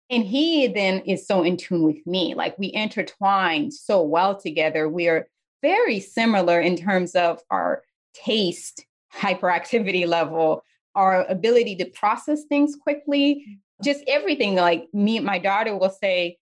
And 0.09 0.23
he 0.23 0.67
then 0.67 0.99
is 0.99 1.27
so 1.27 1.43
in 1.43 1.57
tune 1.57 1.83
with 1.83 2.05
me. 2.05 2.35
Like 2.35 2.57
we 2.57 2.71
intertwine 2.73 3.71
so 3.71 4.01
well 4.01 4.39
together. 4.39 4.87
We're 4.87 5.27
very 5.61 5.99
similar 5.99 6.59
in 6.59 6.77
terms 6.77 7.15
of 7.15 7.39
our 7.49 7.83
taste, 8.13 8.85
hyperactivity 9.13 10.07
level, 10.07 10.63
our 10.95 11.25
ability 11.25 11.75
to 11.77 11.85
process 11.85 12.43
things 12.43 12.75
quickly 12.75 13.59
just 13.81 14.03
everything. 14.07 14.55
Like 14.55 14.87
me, 14.93 15.17
and 15.17 15.25
my 15.25 15.39
daughter 15.39 15.77
will 15.77 15.89
say, 15.89 16.37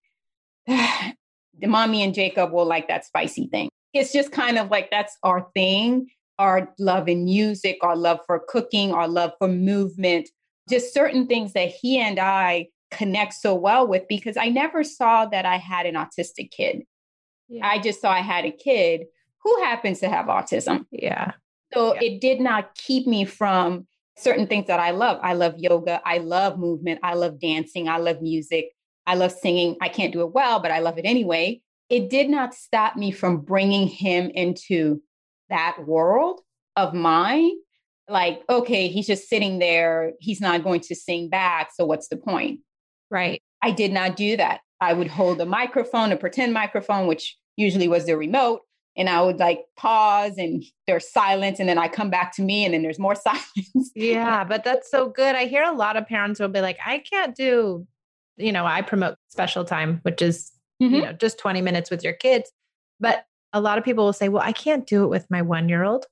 the 0.67 1.15
mommy 1.67 2.03
and 2.03 2.13
Jacob 2.13 2.51
will 2.51 2.65
like 2.65 2.88
that 2.88 3.05
spicy 3.05 3.47
thing. 3.47 3.69
It's 3.93 4.13
just 4.13 4.31
kind 4.31 4.57
of 4.57 4.69
like 4.69 4.89
that's 4.89 5.17
our 5.23 5.47
thing, 5.53 6.07
our 6.39 6.73
love 6.79 7.09
in 7.09 7.25
music, 7.25 7.77
our 7.81 7.95
love 7.95 8.19
for 8.25 8.41
cooking, 8.47 8.93
our 8.93 9.07
love 9.07 9.33
for 9.38 9.47
movement, 9.47 10.29
just 10.69 10.93
certain 10.93 11.27
things 11.27 11.53
that 11.53 11.69
he 11.69 12.00
and 12.00 12.19
I 12.19 12.67
connect 12.89 13.33
so 13.33 13.55
well 13.55 13.88
with 13.88 14.07
because 14.07 14.38
I 14.38 14.50
never 14.50 14.83
saw 14.83 15.25
that 15.25 15.45
I 15.45 15.57
had 15.57 15.85
an 15.85 15.95
autistic 15.95 16.51
kid. 16.51 16.83
Yeah. 17.50 17.67
I 17.67 17.79
just 17.79 18.01
saw 18.01 18.11
I 18.11 18.21
had 18.21 18.45
a 18.45 18.51
kid 18.51 19.05
who 19.43 19.63
happens 19.63 20.00
to 20.00 20.09
have 20.09 20.27
autism. 20.27 20.85
Yeah. 20.91 21.33
So 21.73 21.95
yeah. 21.95 22.01
it 22.03 22.21
did 22.21 22.39
not 22.39 22.75
keep 22.75 23.07
me 23.07 23.25
from 23.25 23.88
certain 24.21 24.47
things 24.47 24.67
that 24.67 24.79
I 24.79 24.91
love. 24.91 25.19
I 25.21 25.33
love 25.33 25.55
yoga. 25.57 26.01
I 26.05 26.19
love 26.19 26.57
movement. 26.57 26.99
I 27.03 27.15
love 27.15 27.39
dancing. 27.39 27.89
I 27.89 27.97
love 27.97 28.21
music. 28.21 28.69
I 29.07 29.15
love 29.15 29.31
singing. 29.31 29.75
I 29.81 29.89
can't 29.89 30.13
do 30.13 30.21
it 30.21 30.33
well, 30.33 30.59
but 30.59 30.71
I 30.71 30.79
love 30.79 30.97
it 30.97 31.05
anyway. 31.05 31.61
It 31.89 32.09
did 32.09 32.29
not 32.29 32.53
stop 32.53 32.95
me 32.95 33.11
from 33.11 33.41
bringing 33.41 33.87
him 33.87 34.29
into 34.29 35.01
that 35.49 35.77
world 35.85 36.39
of 36.75 36.93
mine. 36.93 37.51
Like, 38.07 38.41
okay, 38.49 38.87
he's 38.87 39.07
just 39.07 39.27
sitting 39.27 39.59
there. 39.59 40.13
He's 40.19 40.41
not 40.41 40.63
going 40.63 40.81
to 40.81 40.95
sing 40.95 41.29
back. 41.29 41.71
So 41.75 41.85
what's 41.85 42.07
the 42.07 42.17
point? 42.17 42.59
Right. 43.09 43.41
I 43.61 43.71
did 43.71 43.91
not 43.91 44.15
do 44.15 44.37
that. 44.37 44.61
I 44.79 44.93
would 44.93 45.07
hold 45.07 45.39
a 45.41 45.45
microphone, 45.45 46.11
a 46.11 46.17
pretend 46.17 46.53
microphone, 46.53 47.07
which 47.07 47.37
usually 47.57 47.87
was 47.87 48.05
the 48.05 48.17
remote, 48.17 48.61
and 48.98 49.10
I 49.10 49.21
would 49.21 49.38
like 49.38 49.65
pause 49.77 50.38
and 50.38 50.63
there's 50.86 51.10
silence 51.10 51.60
and 51.60 51.69
then 51.69 51.77
I 51.77 51.88
come 51.88 52.10
back 52.10 52.36
to 52.36 52.41
me 52.41 52.65
and 52.65 52.74
then 52.74 52.81
there's 52.81 53.00
more 53.00 53.15
silence. 53.15 53.91
yeah, 53.95 54.43
but 54.43 54.63
that's 54.63 54.89
so 54.91 55.10
good. 55.10 55.36
I 55.36 55.45
hear 55.45 55.63
a 55.63 55.71
lot 55.71 55.98
of 55.98 56.07
parents 56.07 56.39
will 56.39 56.50
be 56.50 56.62
like, 56.62 56.77
I 56.86 57.00
can't 57.00 57.36
do, 57.36 57.88
you 58.38 58.51
know, 58.51 58.65
I 58.65 58.81
promote 58.81 59.15
special 59.29 59.63
time, 59.63 60.00
which 60.03 60.21
is, 60.21 60.51
mm-hmm. 60.81 60.95
you 60.95 61.01
know, 61.03 61.13
just 61.13 61.39
20 61.39 61.62
minutes 61.62 61.89
with 61.89 62.03
your 62.03 62.13
kids. 62.13 62.51
But 63.00 63.25
a 63.53 63.62
lot 63.62 63.77
of 63.77 63.83
people 63.83 64.05
will 64.05 64.13
say, 64.13 64.29
well, 64.29 64.43
I 64.43 64.51
can't 64.51 64.86
do 64.86 65.03
it 65.03 65.07
with 65.07 65.25
my 65.29 65.41
one 65.41 65.69
year 65.69 65.83
old. 65.83 66.05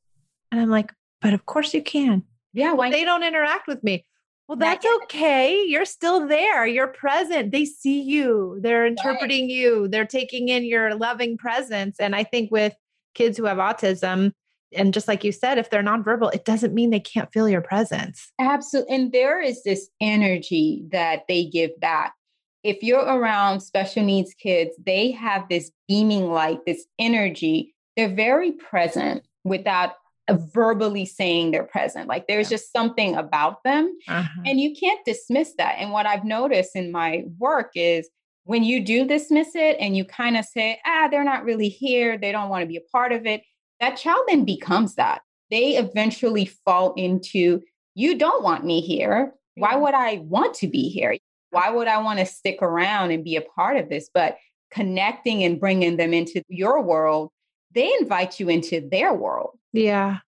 And 0.52 0.60
I'm 0.60 0.70
like, 0.70 0.94
but 1.22 1.34
of 1.34 1.46
course 1.46 1.74
you 1.74 1.84
can. 1.84 2.24
Yeah. 2.54 2.74
Why? 2.74 2.90
They 2.90 3.04
don't 3.04 3.24
interact 3.24 3.68
with 3.68 3.84
me. 3.84 4.06
Well, 4.50 4.58
that's 4.58 4.84
okay. 5.04 5.64
You're 5.68 5.86
still 5.86 6.28
there. 6.28 6.66
You're 6.66 6.88
present. 6.88 7.52
They 7.52 7.66
see 7.66 8.02
you. 8.02 8.58
They're 8.64 8.88
interpreting 8.88 9.44
right. 9.44 9.52
you. 9.52 9.88
They're 9.88 10.08
taking 10.08 10.50
in 10.50 10.64
your 10.64 10.96
loving 10.96 11.38
presence. 11.38 12.00
And 12.00 12.16
I 12.16 12.24
think 12.24 12.50
with 12.50 12.74
kids 13.14 13.38
who 13.38 13.46
have 13.46 13.60
autism, 13.60 14.34
and 14.74 14.92
just 14.92 15.08
like 15.08 15.24
you 15.24 15.32
said, 15.32 15.60
if 15.60 15.70
they're 15.70 15.84
nonverbal, 15.84 16.34
it 16.34 16.46
doesn't 16.46 16.74
mean 16.74 16.90
they 16.90 17.00
can't 17.00 17.32
feel 17.32 17.48
your 17.48 17.62
presence. 17.62 18.32
Absolutely. 18.40 18.96
And 18.96 19.12
there 19.12 19.40
is 19.40 19.62
this 19.62 19.88
energy 20.02 20.84
that 20.92 21.26
they 21.28 21.46
give 21.46 21.80
back. 21.80 22.16
If 22.64 22.82
you're 22.82 23.06
around 23.06 23.60
special 23.60 24.04
needs 24.04 24.34
kids, 24.34 24.72
they 24.84 25.12
have 25.12 25.48
this 25.48 25.72
beaming 25.88 26.32
light, 26.32 26.66
this 26.66 26.86
energy. 26.98 27.76
They're 27.96 28.16
very 28.16 28.54
present 28.54 29.28
without 29.44 29.92
verbally 30.34 31.06
saying 31.06 31.52
they're 31.52 31.64
present. 31.64 32.08
Like 32.08 32.28
there's 32.28 32.50
yeah. 32.50 32.58
just 32.58 32.72
something 32.72 33.16
about 33.16 33.64
them. 33.64 33.98
Uh-huh. 34.08 34.42
And 34.46 34.60
you 34.60 34.76
can't 34.76 35.04
dismiss 35.06 35.54
that. 35.58 35.76
And 35.80 35.92
what 35.92 36.06
I've 36.06 36.26
noticed 36.26 36.76
in 36.76 36.92
my 36.92 37.24
work 37.38 37.72
is 37.76 38.10
when 38.44 38.64
you 38.64 38.84
do 38.84 39.06
dismiss 39.06 39.56
it 39.56 39.78
and 39.80 39.96
you 39.96 40.04
kind 40.04 40.36
of 40.36 40.46
say, 40.46 40.80
ah, 40.86 41.08
they're 41.10 41.24
not 41.24 41.44
really 41.44 41.70
here, 41.70 42.18
they 42.18 42.32
don't 42.32 42.50
want 42.50 42.64
to 42.64 42.68
be 42.68 42.78
a 42.78 42.92
part 42.92 43.12
of 43.12 43.26
it, 43.26 43.44
that 43.80 43.98
child 43.98 44.24
then 44.28 44.44
becomes 44.46 44.96
that. 44.96 45.22
They 45.52 45.78
eventually 45.78 46.46
fall 46.46 46.94
into, 46.96 47.62
you 47.96 48.18
don't 48.18 48.44
want 48.44 48.66
me 48.66 48.82
here. 48.82 49.34
Why 49.56 49.76
would 49.76 49.94
I 49.94 50.18
want 50.18 50.56
to 50.56 50.68
be 50.68 50.90
here? 50.90 51.18
Why 51.52 51.70
would 51.70 51.88
I 51.88 52.00
want 52.00 52.20
to 52.20 52.26
stick 52.26 52.60
around 52.62 53.12
and 53.12 53.24
be 53.24 53.36
a 53.36 53.42
part 53.42 53.78
of 53.78 53.90
this? 53.90 54.10
But 54.14 54.38
connecting 54.72 55.44
and 55.44 55.60
bringing 55.60 55.98
them 55.98 56.14
into 56.14 56.44
your 56.48 56.82
world, 56.82 57.32
they 57.74 57.92
invite 58.00 58.40
you 58.40 58.50
into 58.50 58.88
their 58.90 59.14
world. 59.14 59.59
Yeah. 59.74 60.20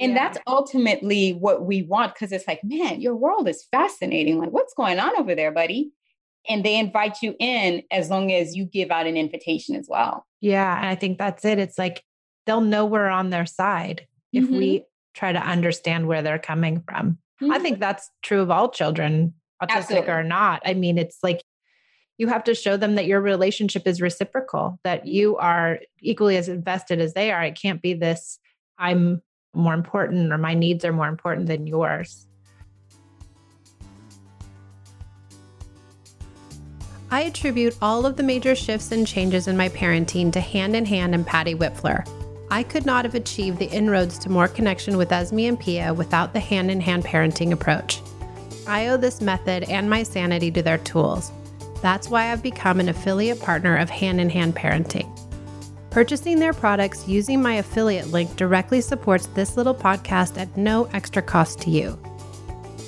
And 0.00 0.12
yeah. 0.12 0.18
that's 0.18 0.38
ultimately 0.46 1.32
what 1.32 1.64
we 1.64 1.82
want 1.82 2.14
because 2.14 2.32
it's 2.32 2.46
like, 2.46 2.62
man, 2.62 3.00
your 3.00 3.16
world 3.16 3.48
is 3.48 3.66
fascinating. 3.70 4.38
Like, 4.38 4.50
what's 4.50 4.74
going 4.74 4.98
on 4.98 5.18
over 5.18 5.34
there, 5.34 5.50
buddy? 5.50 5.90
And 6.48 6.64
they 6.64 6.78
invite 6.78 7.18
you 7.20 7.34
in 7.38 7.82
as 7.90 8.08
long 8.08 8.32
as 8.32 8.56
you 8.56 8.64
give 8.64 8.90
out 8.90 9.06
an 9.06 9.16
invitation 9.16 9.74
as 9.74 9.86
well. 9.88 10.24
Yeah. 10.40 10.76
And 10.76 10.86
I 10.86 10.94
think 10.94 11.18
that's 11.18 11.44
it. 11.44 11.58
It's 11.58 11.78
like 11.78 12.04
they'll 12.46 12.60
know 12.60 12.86
we're 12.86 13.08
on 13.08 13.30
their 13.30 13.46
side 13.46 14.06
mm-hmm. 14.34 14.44
if 14.44 14.50
we 14.50 14.84
try 15.14 15.32
to 15.32 15.40
understand 15.40 16.06
where 16.06 16.22
they're 16.22 16.38
coming 16.38 16.82
from. 16.88 17.18
Mm-hmm. 17.42 17.52
I 17.52 17.58
think 17.58 17.80
that's 17.80 18.08
true 18.22 18.40
of 18.40 18.50
all 18.50 18.70
children, 18.70 19.34
autistic 19.62 19.70
Absolutely. 19.70 20.10
or 20.10 20.22
not. 20.22 20.62
I 20.64 20.74
mean, 20.74 20.96
it's 20.96 21.18
like 21.22 21.42
you 22.18 22.28
have 22.28 22.44
to 22.44 22.54
show 22.54 22.76
them 22.76 22.94
that 22.96 23.06
your 23.06 23.20
relationship 23.20 23.86
is 23.86 24.00
reciprocal, 24.00 24.78
that 24.84 25.06
you 25.06 25.36
are 25.36 25.80
equally 26.00 26.36
as 26.36 26.48
invested 26.48 27.00
as 27.00 27.14
they 27.14 27.30
are. 27.30 27.42
It 27.42 27.58
can't 27.60 27.82
be 27.82 27.94
this, 27.94 28.38
I'm 28.78 29.22
more 29.54 29.74
important 29.74 30.32
or 30.32 30.38
my 30.38 30.54
needs 30.54 30.84
are 30.84 30.92
more 30.92 31.08
important 31.08 31.46
than 31.46 31.66
yours. 31.66 32.26
I 37.10 37.22
attribute 37.22 37.76
all 37.80 38.04
of 38.04 38.16
the 38.16 38.22
major 38.22 38.54
shifts 38.54 38.92
and 38.92 39.06
changes 39.06 39.48
in 39.48 39.56
my 39.56 39.70
parenting 39.70 40.30
to 40.32 40.40
Hand 40.40 40.76
in 40.76 40.84
Hand 40.84 41.14
and 41.14 41.26
Patty 41.26 41.54
Wipfler. 41.54 42.06
I 42.50 42.62
could 42.62 42.84
not 42.84 43.04
have 43.04 43.14
achieved 43.14 43.58
the 43.58 43.70
inroads 43.70 44.18
to 44.20 44.30
more 44.30 44.48
connection 44.48 44.96
with 44.96 45.12
Esme 45.12 45.40
and 45.40 45.58
Pia 45.58 45.92
without 45.92 46.32
the 46.32 46.40
hand 46.40 46.70
in 46.70 46.80
hand 46.80 47.04
parenting 47.04 47.52
approach. 47.52 48.00
I 48.66 48.88
owe 48.88 48.98
this 48.98 49.20
method 49.20 49.64
and 49.64 49.88
my 49.88 50.02
sanity 50.02 50.50
to 50.50 50.62
their 50.62 50.78
tools. 50.78 51.32
That's 51.80 52.08
why 52.08 52.30
I've 52.30 52.42
become 52.42 52.80
an 52.80 52.88
affiliate 52.88 53.40
partner 53.40 53.76
of 53.76 53.88
Hand 53.88 54.20
in 54.20 54.28
Hand 54.28 54.54
Parenting. 54.54 55.17
Purchasing 55.98 56.38
their 56.38 56.52
products 56.52 57.08
using 57.08 57.42
my 57.42 57.54
affiliate 57.54 58.12
link 58.12 58.36
directly 58.36 58.80
supports 58.80 59.26
this 59.34 59.56
little 59.56 59.74
podcast 59.74 60.38
at 60.38 60.56
no 60.56 60.84
extra 60.92 61.20
cost 61.20 61.60
to 61.62 61.70
you. 61.70 61.98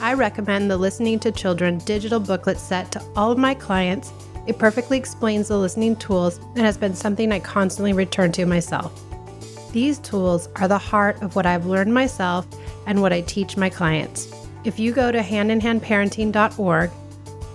I 0.01 0.15
recommend 0.15 0.71
the 0.71 0.77
Listening 0.77 1.19
to 1.19 1.33
Children 1.33 1.79
digital 1.79 2.21
booklet 2.21 2.57
set 2.57 2.93
to 2.93 3.03
all 3.17 3.33
of 3.33 3.37
my 3.37 3.53
clients. 3.53 4.13
It 4.47 4.61
perfectly 4.61 4.97
explains 4.97 5.49
the 5.49 5.59
listening 5.59 5.97
tools 5.97 6.39
and 6.55 6.59
has 6.59 6.77
been 6.77 6.95
something 6.95 7.33
I 7.33 7.41
constantly 7.41 7.93
return 7.93 8.31
to 8.31 8.47
myself. 8.47 9.03
These 9.73 9.99
tools 9.99 10.49
are 10.55 10.69
the 10.69 10.79
heart 10.79 11.21
of 11.21 11.35
what 11.35 11.47
I've 11.47 11.67
learned 11.67 11.93
myself 11.93 12.47
and 12.87 13.03
what 13.03 13.13
I 13.13 13.23
teach 13.23 13.57
my 13.57 13.71
clients. 13.71 14.33
If 14.63 14.79
you 14.79 14.93
go 14.93 15.11
to 15.11 15.19
handinhandparenting.org 15.19 16.91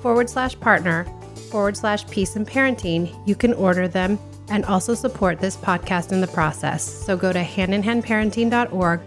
forward 0.01 0.29
slash 0.29 0.59
partner 0.59 1.05
forward 1.49 1.77
slash 1.77 2.05
peace 2.07 2.35
and 2.35 2.45
parenting, 2.45 3.17
you 3.25 3.35
can 3.35 3.53
order 3.53 3.87
them 3.87 4.19
and 4.49 4.65
also 4.65 4.93
support 4.93 5.39
this 5.39 5.57
podcast 5.57 6.11
in 6.11 6.21
the 6.21 6.27
process. 6.27 6.83
So 6.83 7.17
go 7.17 7.33
to 7.33 7.43
handinhandparenting.org 7.43 9.01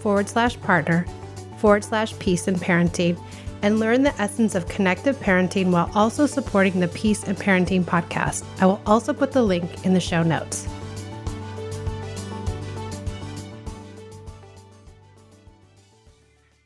forward 0.00 0.28
slash 0.28 0.60
partner 0.60 1.06
forward 1.58 1.84
slash 1.84 2.18
peace 2.18 2.48
and 2.48 2.56
parenting 2.56 3.22
and 3.62 3.78
learn 3.78 4.02
the 4.02 4.14
essence 4.20 4.54
of 4.54 4.66
connective 4.68 5.16
parenting 5.18 5.70
while 5.70 5.90
also 5.94 6.26
supporting 6.26 6.80
the 6.80 6.88
Peace 6.88 7.24
and 7.24 7.36
Parenting 7.36 7.84
podcast. 7.84 8.44
I 8.60 8.66
will 8.66 8.80
also 8.86 9.12
put 9.12 9.32
the 9.32 9.42
link 9.42 9.84
in 9.84 9.92
the 9.92 10.00
show 10.00 10.22
notes. 10.22 10.66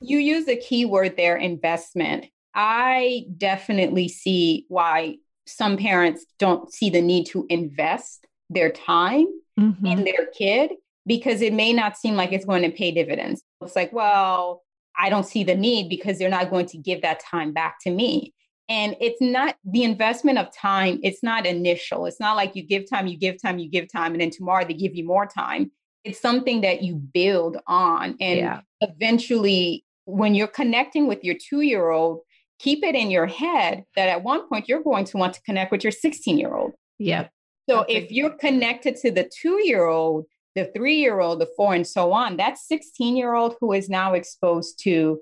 You 0.01 0.19
use 0.19 0.47
a 0.49 0.57
keyword 0.57 1.17
there, 1.17 1.37
investment. 1.37 2.27
I 2.55 3.25
definitely 3.37 4.09
see 4.09 4.67
why 4.69 5.17
some 5.47 5.77
parents 5.77 6.25
don't 6.39 6.73
see 6.73 6.91
the 6.91 7.03
need 7.03 7.25
to 7.27 7.47
invest 7.49 8.27
their 8.51 8.71
time 8.71 9.27
mm-hmm. 9.59 9.87
in 9.87 10.05
their 10.05 10.27
kid 10.37 10.73
because 11.07 11.43
it 11.43 11.53
may 11.53 11.73
not 11.73 11.97
seem 11.97 12.15
like 12.15 12.33
it's 12.33 12.45
going 12.45 12.63
to 12.63 12.71
pay 12.71 12.91
dividends. 12.91 13.43
It's 13.61 13.77
like, 13.77 13.93
well, 13.93 14.63
I 14.99 15.11
don't 15.11 15.27
see 15.27 15.45
the 15.45 15.55
need 15.55 15.89
because 15.89 16.19
they're 16.19 16.31
not 16.31 16.51
going 16.51 16.67
to 16.67 16.79
give 16.79 17.03
that 17.03 17.21
time 17.21 17.53
back 17.53 17.77
to 17.83 17.91
me. 17.91 18.33
And 18.69 18.97
it's 19.01 19.21
not 19.21 19.57
the 19.65 19.83
investment 19.83 20.39
of 20.39 20.55
time, 20.55 20.99
it's 21.03 21.23
not 21.23 21.45
initial. 21.45 22.07
It's 22.07 22.21
not 22.21 22.37
like 22.37 22.57
you 22.57 22.63
give 22.63 22.89
time, 22.89 23.07
you 23.07 23.19
give 23.19 23.41
time, 23.41 23.59
you 23.59 23.69
give 23.69 23.93
time, 23.93 24.13
and 24.13 24.21
then 24.21 24.31
tomorrow 24.31 24.65
they 24.65 24.73
give 24.73 24.95
you 24.95 25.05
more 25.05 25.27
time. 25.27 25.71
It's 26.03 26.21
something 26.21 26.63
that 26.63 26.83
you 26.83 26.95
build 26.97 27.59
on. 27.67 28.17
And 28.21 28.39
yeah. 28.39 28.61
eventually 28.81 29.85
when 30.07 30.35
you're 30.35 30.47
connecting 30.47 31.07
with 31.07 31.25
your 31.25 31.35
two 31.35 31.61
year 31.61 31.91
old, 31.91 32.21
keep 32.65 32.83
it 32.83 32.95
in 32.95 33.11
your 33.11 33.27
head 33.27 33.85
that 33.95 34.09
at 34.09 34.25
one 34.25 34.49
point 34.49 34.69
you're 34.69 34.83
going 34.83 35.05
to 35.05 35.19
want 35.19 35.35
to 35.35 35.43
connect 35.43 35.71
with 35.71 35.85
your 35.85 35.93
16 35.93 36.39
year 36.39 36.55
old. 36.55 36.73
Yep. 36.99 37.31
So 37.69 37.77
That's 37.77 37.93
if 37.93 38.11
you're 38.11 38.37
connected 38.39 38.97
to 38.97 39.11
the 39.11 39.31
two 39.41 39.61
year 39.67 39.85
old, 39.85 40.25
the 40.55 40.71
three 40.75 40.97
year 40.97 41.21
old, 41.21 41.41
the 41.41 41.49
four, 41.57 41.75
and 41.75 41.87
so 41.87 42.13
on, 42.13 42.39
that 42.39 42.57
16 42.57 43.17
year 43.17 43.35
old 43.35 43.57
who 43.61 43.73
is 43.73 43.91
now 43.91 44.15
exposed 44.15 44.81
to 44.85 45.21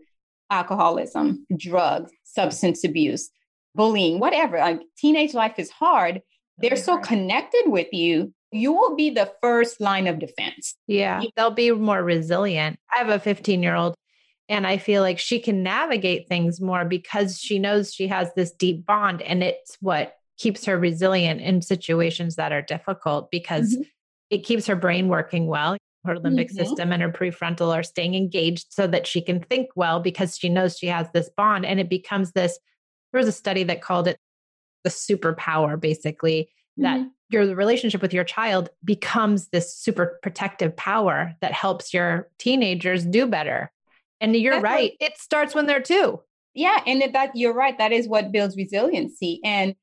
alcoholism, 0.51 1.45
drugs, 1.57 2.13
substance 2.23 2.85
abuse, 2.85 3.31
bullying, 3.75 4.21
whatever, 4.21 4.59
like 4.59 4.81
teenage 4.97 5.35
life 5.35 5.55
is 5.59 5.71
hard. 5.71 6.23
They're 6.59 6.77
so 6.77 6.99
connected 6.99 7.65
with 7.67 7.93
you. 7.93 8.33
You 8.53 8.73
will 8.73 8.95
be 8.95 9.11
the 9.11 9.33
first 9.41 9.81
line 9.81 10.07
of 10.07 10.21
defense. 10.21 10.77
Yeah, 10.87 11.23
they'll 11.37 11.51
be 11.51 11.73
more 11.73 12.05
resilient. 12.05 12.79
I 12.95 12.99
have 12.99 13.09
a 13.09 13.19
15 13.19 13.63
year 13.63 13.75
old 13.75 13.97
and 14.53 14.67
I 14.67 14.77
feel 14.77 15.01
like 15.01 15.19
she 15.19 15.41
can 15.41 15.63
navigate 15.63 16.29
things 16.29 16.61
more 16.61 16.85
because 16.85 17.41
she 17.41 17.59
knows 17.59 17.95
she 17.95 18.07
has 18.09 18.35
this 18.35 18.51
deep 18.51 18.85
bond. 18.85 19.23
And 19.23 19.43
it's 19.43 19.79
what 19.81 20.17
keeps 20.37 20.67
her 20.67 20.79
resilient 20.79 21.41
in 21.41 21.63
situations 21.63 22.37
that 22.37 22.53
are 22.53 22.61
difficult 22.61 23.31
because 23.31 23.73
mm-hmm. 23.73 23.85
it 24.29 24.45
keeps 24.45 24.67
her 24.67 24.77
brain 24.77 25.09
working 25.09 25.47
well. 25.47 25.79
Her 26.05 26.17
limbic 26.17 26.51
mm-hmm. 26.51 26.57
system 26.59 26.93
and 26.93 27.01
her 27.01 27.11
prefrontal 27.11 27.75
are 27.75 27.83
staying 27.83 28.15
engaged 28.15 28.67
so 28.75 28.87
that 28.89 29.07
she 29.07 29.23
can 29.23 29.41
think 29.41 29.71
well 29.75 30.01
because 30.01 30.37
she 30.37 30.51
knows 30.51 30.77
she 30.77 30.89
has 30.89 31.07
this 31.15 31.31
bond. 31.35 31.65
And 31.65 31.81
it 31.81 31.89
becomes 31.89 32.33
this. 32.33 32.59
There 33.11 33.21
was 33.21 33.29
a 33.29 33.33
study 33.33 33.63
that 33.65 33.81
called 33.81 34.07
it 34.07 34.19
the 34.85 34.91
superpower, 34.91 35.81
basically, 35.81 36.51
mm-hmm. 36.79 36.83
that 36.83 37.11
your 37.31 37.55
relationship 37.55 38.03
with 38.03 38.13
your 38.13 38.25
child 38.25 38.69
becomes 38.85 39.49
this 39.49 39.75
super 39.75 40.19
protective 40.23 40.77
power 40.77 41.35
that 41.41 41.53
helps 41.53 41.95
your 41.95 42.29
teenagers 42.39 43.07
do 43.07 43.27
better 43.27 43.73
and 44.23 44.35
you're 44.35 44.55
That's 44.55 44.65
right. 44.65 44.93
What, 44.99 45.11
it 45.11 45.19
starts 45.19 45.55
when 45.55 45.67
they're 45.67 45.83
two. 45.83 46.23
Yeah. 46.55 46.81
And 46.87 47.03
that 47.15 47.33
you're 47.35 47.55
right. 47.55 47.77
That 47.77 47.93
is 47.93 48.09
what 48.09 48.33
builds 48.33 48.57
resiliency. 48.57 49.41
And 49.45 49.75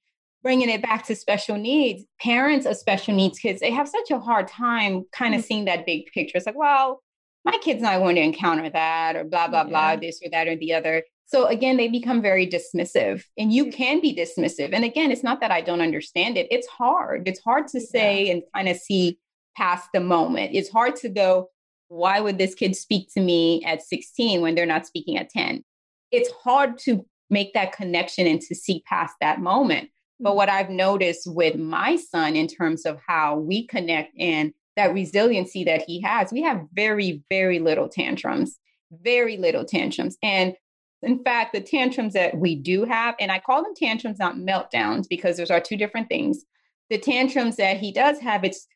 bringing 0.42 0.70
it 0.70 0.82
back 0.82 1.06
to 1.08 1.16
special 1.16 1.58
needs, 1.58 2.06
parents 2.22 2.66
of 2.66 2.78
special 2.78 3.14
needs 3.14 3.38
kids, 3.38 3.60
they 3.60 3.72
have 3.72 3.90
such 3.90 4.10
a 4.10 4.20
hard 4.20 4.48
time 4.48 5.04
kind 5.12 5.36
of 5.36 5.42
mm-hmm. 5.42 5.48
seeing 5.48 5.66
that 5.66 5.86
big 5.86 6.06
picture. 6.14 6.38
It's 6.38 6.46
like, 6.46 6.58
well, 6.58 7.02
my 7.46 7.58
kid's 7.62 7.82
not 7.82 8.00
going 8.00 8.16
to 8.16 8.22
encounter 8.22 8.70
that 8.70 9.16
or 9.16 9.24
blah, 9.24 9.48
blah, 9.48 9.64
yeah. 9.64 9.70
blah, 9.70 9.96
this 9.98 10.22
or 10.24 10.30
that 10.32 10.48
or 10.48 10.56
the 10.56 10.74
other. 10.74 11.04
So 11.26 11.46
again, 11.46 11.78
they 11.78 11.88
become 11.88 12.22
very 12.22 12.48
dismissive 12.48 13.24
and 13.38 13.54
you 13.54 13.72
can 13.72 14.02
be 14.02 14.16
dismissive. 14.16 14.70
And 14.74 14.84
again, 14.84 15.12
it's 15.12 15.24
not 15.24 15.42
that 15.42 15.52
I 15.52 15.62
don't 15.62 15.82
understand 15.82 16.38
it. 16.38 16.48
It's 16.50 16.68
hard. 16.68 17.28
It's 17.28 17.40
hard 17.40 17.68
to 17.70 17.80
say 17.80 18.26
yeah. 18.26 18.34
and 18.34 18.44
kind 18.56 18.68
of 18.68 18.78
see 18.78 19.20
past 19.56 19.90
the 19.94 20.00
moment. 20.00 20.52
It's 20.54 20.70
hard 20.70 20.96
to 20.98 21.10
go, 21.10 21.50
why 21.90 22.22
would 22.22 22.38
this 22.38 22.56
kid 22.56 22.76
speak 22.76 23.12
to 23.14 23.20
me 23.20 23.64
at 23.66 23.82
16 23.82 24.42
when 24.42 24.56
they're 24.56 24.66
not 24.66 24.88
speaking 24.88 25.18
at 25.18 25.30
10? 25.30 25.64
It's 26.12 26.32
hard 26.32 26.78
to 26.80 27.06
make 27.30 27.54
that 27.54 27.74
connection 27.74 28.26
and 28.26 28.42
to 28.42 28.56
see 28.56 28.84
past 28.88 29.16
that 29.22 29.42
moment. 29.42 29.90
But 30.20 30.32
mm. 30.32 30.36
what 30.36 30.50
I've 30.50 30.70
noticed 30.70 31.28
with 31.28 31.56
my 31.56 31.96
son 31.96 32.36
in 32.36 32.48
terms 32.48 32.86
of 32.86 33.00
how 33.06 33.38
we 33.38 33.68
connect 33.68 34.14
and 34.18 34.54
that 34.76 34.94
resiliency 34.94 35.64
that 35.66 35.84
he 35.86 36.00
has, 36.02 36.32
we 36.32 36.42
have 36.44 36.66
very, 36.74 37.24
very 37.30 37.60
little 37.60 37.90
tantrums, 37.90 38.58
very 38.92 39.38
little 39.38 39.66
tantrums. 39.66 40.18
And 40.24 40.56
in 41.02 41.24
fact, 41.24 41.54
the 41.54 41.62
tantrums 41.62 42.14
that 42.14 42.38
we 42.38 42.56
do 42.56 42.86
have, 42.86 43.16
and 43.20 43.32
I 43.32 43.40
call 43.40 43.64
them 43.64 43.74
tantrums, 43.76 44.20
not 44.20 44.36
meltdowns, 44.36 45.08
because 45.10 45.38
those 45.38 45.52
are 45.52 45.60
two 45.60 45.78
different 45.78 46.10
things. 46.10 46.46
The 46.90 46.98
tantrums 46.98 47.56
that 47.58 47.78
he 47.78 47.92
does 47.92 48.20
have, 48.20 48.44
it's 48.44 48.68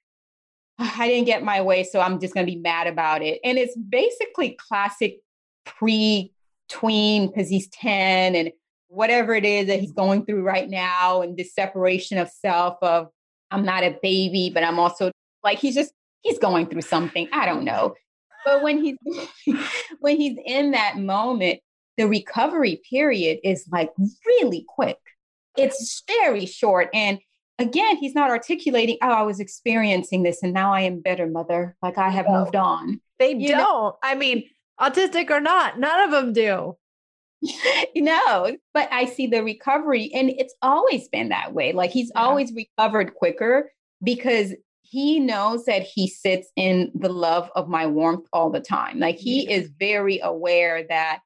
I 0.84 1.08
didn't 1.08 1.26
get 1.26 1.43
my 1.43 1.62
way, 1.62 1.84
so 1.84 2.02
I'm 2.02 2.19
just 2.19 2.34
going 2.34 2.46
to 2.46 2.52
be 2.52 2.60
mad 2.60 2.88
about 2.88 3.22
it. 3.22 3.39
And 3.43 3.58
it's 3.58 3.76
basically 3.76 4.58
classic 4.60 5.19
pre 5.65 6.34
tween 6.69 7.28
because 7.28 7.50
he's 7.50 7.67
10 7.69 8.36
and 8.36 8.52
whatever 8.88 9.34
it 9.34 9.46
is 9.46 9.67
that 9.67 9.80
he's 9.80 9.91
going 9.91 10.26
through 10.26 10.43
right 10.43 10.69
now, 10.69 11.22
and 11.22 11.38
this 11.38 11.54
separation 11.54 12.17
of 12.17 12.30
self 12.30 12.78
of 12.82 13.10
I'm 13.52 13.65
not 13.65 13.84
a 13.84 13.98
baby, 14.02 14.52
but 14.54 14.63
I'm 14.63 14.80
also 14.80 15.12
like 15.43 15.60
he's 15.60 15.76
just 15.76 15.93
he's 16.22 16.39
going 16.39 16.67
through 16.67 16.82
something. 16.82 17.28
I 17.32 17.46
don't 17.46 17.63
know. 17.63 17.96
But 18.46 18.62
when 18.62 18.84
he's 18.84 18.98
when 20.00 20.17
he's 20.17 20.38
in 20.46 20.72
that 20.72 20.98
moment, 20.98 21.60
the 21.98 22.08
recovery 22.08 22.82
period 22.89 23.39
is 23.43 23.65
like 23.72 23.91
really 24.26 24.65
quick. 24.67 24.98
It's 25.58 26.04
very 26.08 26.46
short. 26.46 26.89
And 26.93 27.19
again, 27.60 27.98
he's 27.98 28.16
not 28.16 28.30
articulating, 28.30 28.98
oh, 29.02 29.10
I 29.10 29.24
was 29.24 29.39
experiencing 29.39 30.24
this 30.24 30.44
and 30.44 30.54
now 30.54 30.74
I 30.74 30.82
am 30.82 31.02
better, 31.02 31.28
mother. 31.28 31.76
Like 31.82 31.98
I 31.98 32.10
have 32.10 32.28
no. 32.28 32.39
moved 32.39 32.56
on. 32.56 33.02
They 33.20 33.36
you 33.36 33.50
don't. 33.50 33.60
Know? 33.60 33.98
I 34.04 34.16
mean, 34.16 34.46
autistic 34.80 35.30
or 35.30 35.39
not, 35.39 35.80
none 35.80 36.00
of 36.02 36.12
them 36.12 36.34
do. 36.34 36.78
you 37.42 38.02
know, 38.02 38.58
but 38.74 38.88
I 38.92 39.06
see 39.06 39.28
the 39.28 39.44
recovery 39.44 40.12
and 40.13 40.30
it's 40.30 40.56
always 40.62 41.08
been 41.10 41.30
that 41.30 41.54
way. 41.54 41.74
Like 41.74 41.92
he's 41.92 42.12
yeah. 42.16 42.22
always 42.22 42.54
recovered 42.54 43.16
quicker 43.16 43.72
because 44.02 44.54
he 44.82 45.20
knows 45.20 45.66
that 45.66 45.82
he 45.82 46.08
sits 46.08 46.50
in 46.56 46.92
the 46.94 47.10
love 47.10 47.50
of 47.56 47.68
my 47.68 47.88
warmth 47.88 48.28
all 48.32 48.50
the 48.50 48.60
time. 48.60 49.00
Like 49.00 49.18
he 49.18 49.52
is 49.52 49.72
very 49.80 50.20
aware 50.20 50.86
that 50.88 51.20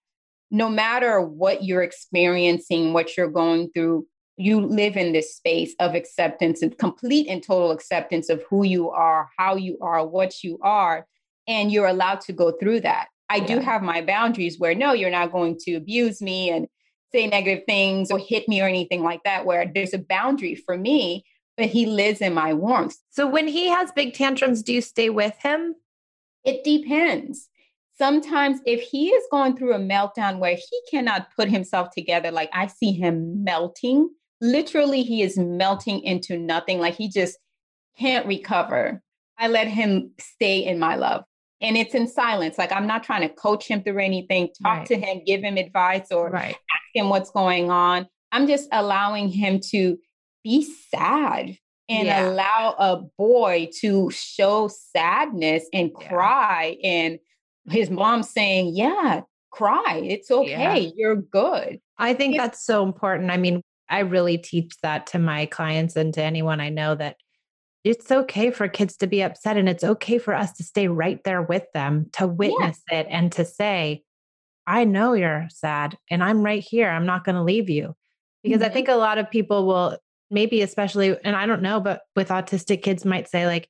no 0.49 0.69
matter 0.69 1.19
what 1.19 1.63
you're 1.63 1.83
experiencing, 1.83 2.93
what 2.93 3.17
you're 3.17 3.29
going 3.29 3.69
through, 3.73 4.07
you 4.37 4.61
live 4.61 4.95
in 4.95 5.13
this 5.13 5.35
space 5.35 5.73
of 5.79 5.95
acceptance 5.95 6.61
and 6.61 6.77
complete 6.77 7.27
and 7.27 7.43
total 7.43 7.71
acceptance 7.71 8.29
of 8.29 8.43
who 8.49 8.63
you 8.63 8.89
are, 8.91 9.29
how 9.37 9.55
you 9.55 9.77
are, 9.81 10.05
what 10.05 10.43
you 10.43 10.59
are, 10.61 11.07
and 11.47 11.71
you're 11.71 11.87
allowed 11.87 12.21
to 12.21 12.33
go 12.33 12.51
through 12.51 12.81
that. 12.81 13.07
I 13.29 13.37
yeah. 13.37 13.47
do 13.47 13.59
have 13.59 13.81
my 13.81 14.01
boundaries 14.01 14.59
where 14.59 14.75
no, 14.75 14.93
you're 14.93 15.09
not 15.09 15.31
going 15.31 15.57
to 15.61 15.73
abuse 15.73 16.21
me 16.21 16.49
and 16.51 16.67
say 17.11 17.27
negative 17.27 17.63
things 17.65 18.11
or 18.11 18.19
hit 18.19 18.47
me 18.47 18.61
or 18.61 18.67
anything 18.67 19.03
like 19.03 19.23
that, 19.23 19.45
where 19.45 19.69
there's 19.73 19.93
a 19.93 19.99
boundary 19.99 20.55
for 20.55 20.77
me, 20.77 21.25
but 21.55 21.65
he 21.65 21.85
lives 21.85 22.21
in 22.21 22.33
my 22.33 22.53
warmth. 22.53 22.95
So 23.09 23.27
when 23.27 23.47
he 23.47 23.67
has 23.69 23.91
big 23.91 24.13
tantrums, 24.13 24.61
do 24.61 24.73
you 24.73 24.81
stay 24.81 25.09
with 25.09 25.33
him? 25.41 25.75
It 26.45 26.63
depends. 26.63 27.49
Sometimes, 27.97 28.59
if 28.67 28.81
he 28.81 29.09
is 29.09 29.23
going 29.31 29.57
through 29.57 29.73
a 29.73 29.79
meltdown 29.79 30.37
where 30.37 30.55
he 30.55 30.81
cannot 30.91 31.29
put 31.35 31.49
himself 31.49 31.89
together, 31.89 32.29
like 32.29 32.51
I 32.53 32.67
see 32.67 32.91
him 32.91 33.43
melting, 33.43 34.11
literally, 34.41 35.03
he 35.03 35.21
is 35.21 35.37
melting 35.37 36.01
into 36.01 36.37
nothing, 36.37 36.79
like 36.79 36.95
he 36.95 37.09
just 37.09 37.37
can't 37.99 38.25
recover. 38.25 39.01
I 39.37 39.47
let 39.47 39.67
him 39.67 40.11
stay 40.19 40.65
in 40.65 40.79
my 40.79 40.95
love 40.95 41.23
and 41.61 41.77
it's 41.77 41.95
in 41.95 42.07
silence. 42.07 42.57
Like 42.57 42.71
I'm 42.71 42.87
not 42.87 43.03
trying 43.03 43.27
to 43.27 43.33
coach 43.33 43.67
him 43.67 43.83
through 43.83 43.99
anything, 43.99 44.49
talk 44.61 44.79
right. 44.79 44.87
to 44.87 44.97
him, 44.97 45.21
give 45.25 45.41
him 45.41 45.57
advice, 45.57 46.11
or 46.11 46.29
right. 46.29 46.55
ask 46.55 46.83
him 46.93 47.09
what's 47.09 47.31
going 47.31 47.71
on. 47.71 48.07
I'm 48.31 48.47
just 48.47 48.67
allowing 48.71 49.29
him 49.29 49.59
to 49.71 49.97
be 50.43 50.63
sad 50.91 51.57
and 51.89 52.07
yeah. 52.07 52.27
allow 52.27 52.75
a 52.77 53.01
boy 53.17 53.69
to 53.79 54.11
show 54.11 54.67
sadness 54.67 55.65
and 55.73 55.91
yeah. 55.99 56.07
cry. 56.07 56.77
And 56.83 57.19
his 57.69 57.89
mom 57.89 58.23
saying, 58.23 58.75
Yeah, 58.75 59.21
cry. 59.51 60.01
It's 60.03 60.29
okay. 60.29 60.79
Yeah. 60.79 60.91
You're 60.95 61.15
good. 61.15 61.79
I 61.97 62.13
think 62.13 62.35
it's- 62.35 62.47
that's 62.47 62.65
so 62.65 62.83
important. 62.83 63.31
I 63.31 63.37
mean, 63.37 63.61
I 63.89 63.99
really 63.99 64.37
teach 64.37 64.75
that 64.83 65.07
to 65.07 65.19
my 65.19 65.45
clients 65.45 65.95
and 65.95 66.13
to 66.13 66.21
anyone 66.21 66.59
I 66.59 66.69
know 66.69 66.95
that 66.95 67.17
it's 67.87 68.11
okay 68.11 68.51
for 68.51 68.67
kids 68.67 68.97
to 68.97 69.07
be 69.07 69.21
upset 69.21 69.55
and 69.55 69.69
it's 69.69 69.83
okay 69.83 70.17
for 70.17 70.33
us 70.33 70.51
to 70.53 70.63
stay 70.63 70.87
right 70.87 71.23
there 71.23 71.41
with 71.41 71.63
them 71.73 72.07
to 72.13 72.27
witness 72.27 72.81
yeah. 72.91 72.99
it 72.99 73.07
and 73.09 73.31
to 73.31 73.45
say 73.45 74.03
i 74.65 74.83
know 74.83 75.13
you're 75.13 75.47
sad 75.49 75.97
and 76.09 76.23
i'm 76.23 76.43
right 76.43 76.65
here 76.67 76.89
i'm 76.89 77.05
not 77.05 77.23
going 77.23 77.35
to 77.35 77.43
leave 77.43 77.69
you 77.69 77.95
because 78.43 78.59
mm-hmm. 78.59 78.69
i 78.69 78.73
think 78.73 78.89
a 78.89 78.95
lot 78.95 79.17
of 79.17 79.31
people 79.31 79.65
will 79.65 79.97
maybe 80.29 80.61
especially 80.61 81.15
and 81.23 81.35
i 81.35 81.45
don't 81.45 81.61
know 81.61 81.79
but 81.79 82.01
with 82.15 82.29
autistic 82.29 82.81
kids 82.81 83.05
might 83.05 83.29
say 83.29 83.45
like 83.45 83.69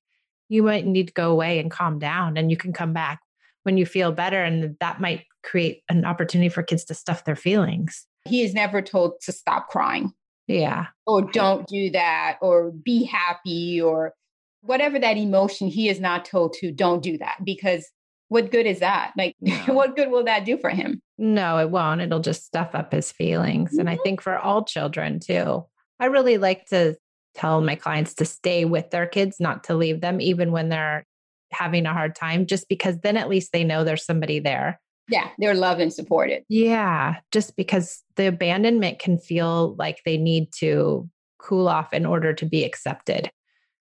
you 0.50 0.64
might 0.64 0.86
need 0.86 1.08
to 1.08 1.14
go 1.14 1.32
away 1.32 1.60
and 1.60 1.70
calm 1.70 2.00
down 2.00 2.38
and 2.38 2.50
you 2.50 2.58
can 2.58 2.74
come 2.74 2.94
back 2.94 3.20
when 3.64 3.78
you 3.78 3.86
feel 3.86 4.12
better 4.12 4.44
and 4.44 4.78
that 4.80 5.00
might 5.00 5.26
create 5.44 5.84
an 5.90 6.06
opportunity 6.06 6.50
for 6.50 6.64
kids 6.64 6.86
to 6.86 6.94
stuff 6.94 7.26
their 7.26 7.36
feelings 7.36 8.08
he 8.28 8.44
is 8.44 8.54
never 8.54 8.82
told 8.82 9.20
to 9.22 9.32
stop 9.32 9.70
crying 9.70 10.14
yeah. 10.48 10.88
Or 11.06 11.22
don't 11.22 11.68
do 11.68 11.92
that, 11.92 12.38
or 12.42 12.72
be 12.72 13.04
happy, 13.04 13.82
or 13.82 14.14
whatever 14.62 14.98
that 14.98 15.18
emotion 15.18 15.68
he 15.68 15.90
is 15.90 16.00
not 16.00 16.26
told 16.26 16.54
to, 16.54 16.72
don't 16.72 17.04
do 17.04 17.18
that 17.18 17.38
because 17.44 17.86
what 18.30 18.52
good 18.52 18.66
is 18.66 18.80
that? 18.80 19.14
Like, 19.18 19.36
no. 19.42 19.56
what 19.68 19.96
good 19.96 20.10
will 20.10 20.24
that 20.24 20.46
do 20.46 20.58
for 20.58 20.70
him? 20.70 21.02
No, 21.18 21.58
it 21.60 21.70
won't. 21.70 22.02
It'll 22.02 22.20
just 22.20 22.46
stuff 22.46 22.72
up 22.74 22.92
his 22.92 23.12
feelings. 23.12 23.72
Mm-hmm. 23.72 23.80
And 23.82 23.90
I 23.90 23.94
mm-hmm. 23.94 24.04
think 24.04 24.22
for 24.22 24.38
all 24.38 24.64
children 24.64 25.20
too, 25.20 25.66
I 26.00 26.06
really 26.06 26.38
like 26.38 26.66
to 26.68 26.96
tell 27.36 27.62
my 27.62 27.76
clients 27.76 28.16
to 28.16 28.26
stay 28.26 28.66
with 28.66 28.90
their 28.90 29.06
kids, 29.06 29.38
not 29.40 29.66
to 29.66 29.76
leave 29.76 30.02
them, 30.02 30.20
even 30.22 30.52
when 30.52 30.70
they're 30.70 31.06
having 31.52 31.86
a 31.86 31.94
hard 31.94 32.16
time, 32.16 32.46
just 32.46 32.68
because 32.68 32.98
then 33.00 33.16
at 33.16 33.30
least 33.30 33.52
they 33.52 33.64
know 33.64 33.84
there's 33.84 34.06
somebody 34.06 34.40
there. 34.40 34.80
Yeah, 35.10 35.30
they're 35.38 35.56
loved 35.56 35.82
and 35.82 35.94
supported. 35.94 36.44
Yeah, 36.50 37.18
just 37.32 37.56
because 37.56 38.04
the 38.16 38.28
abandonment 38.28 39.00
can 39.00 39.18
feel 39.18 39.76
like 39.76 40.02
they 40.06 40.18
need 40.18 40.52
to 40.60 41.10
cool 41.40 41.68
off 41.68 41.94
in 41.94 42.06
order 42.06 42.34
to 42.34 42.46
be 42.46 42.64
accepted. 42.64 43.30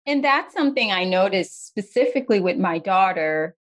And 0.06 0.24
that's 0.24 0.54
something 0.54 0.92
I 0.92 1.04
noticed 1.04 1.68
specifically 1.68 2.40
with 2.40 2.58
my 2.58 2.80
daughter. 2.80 3.56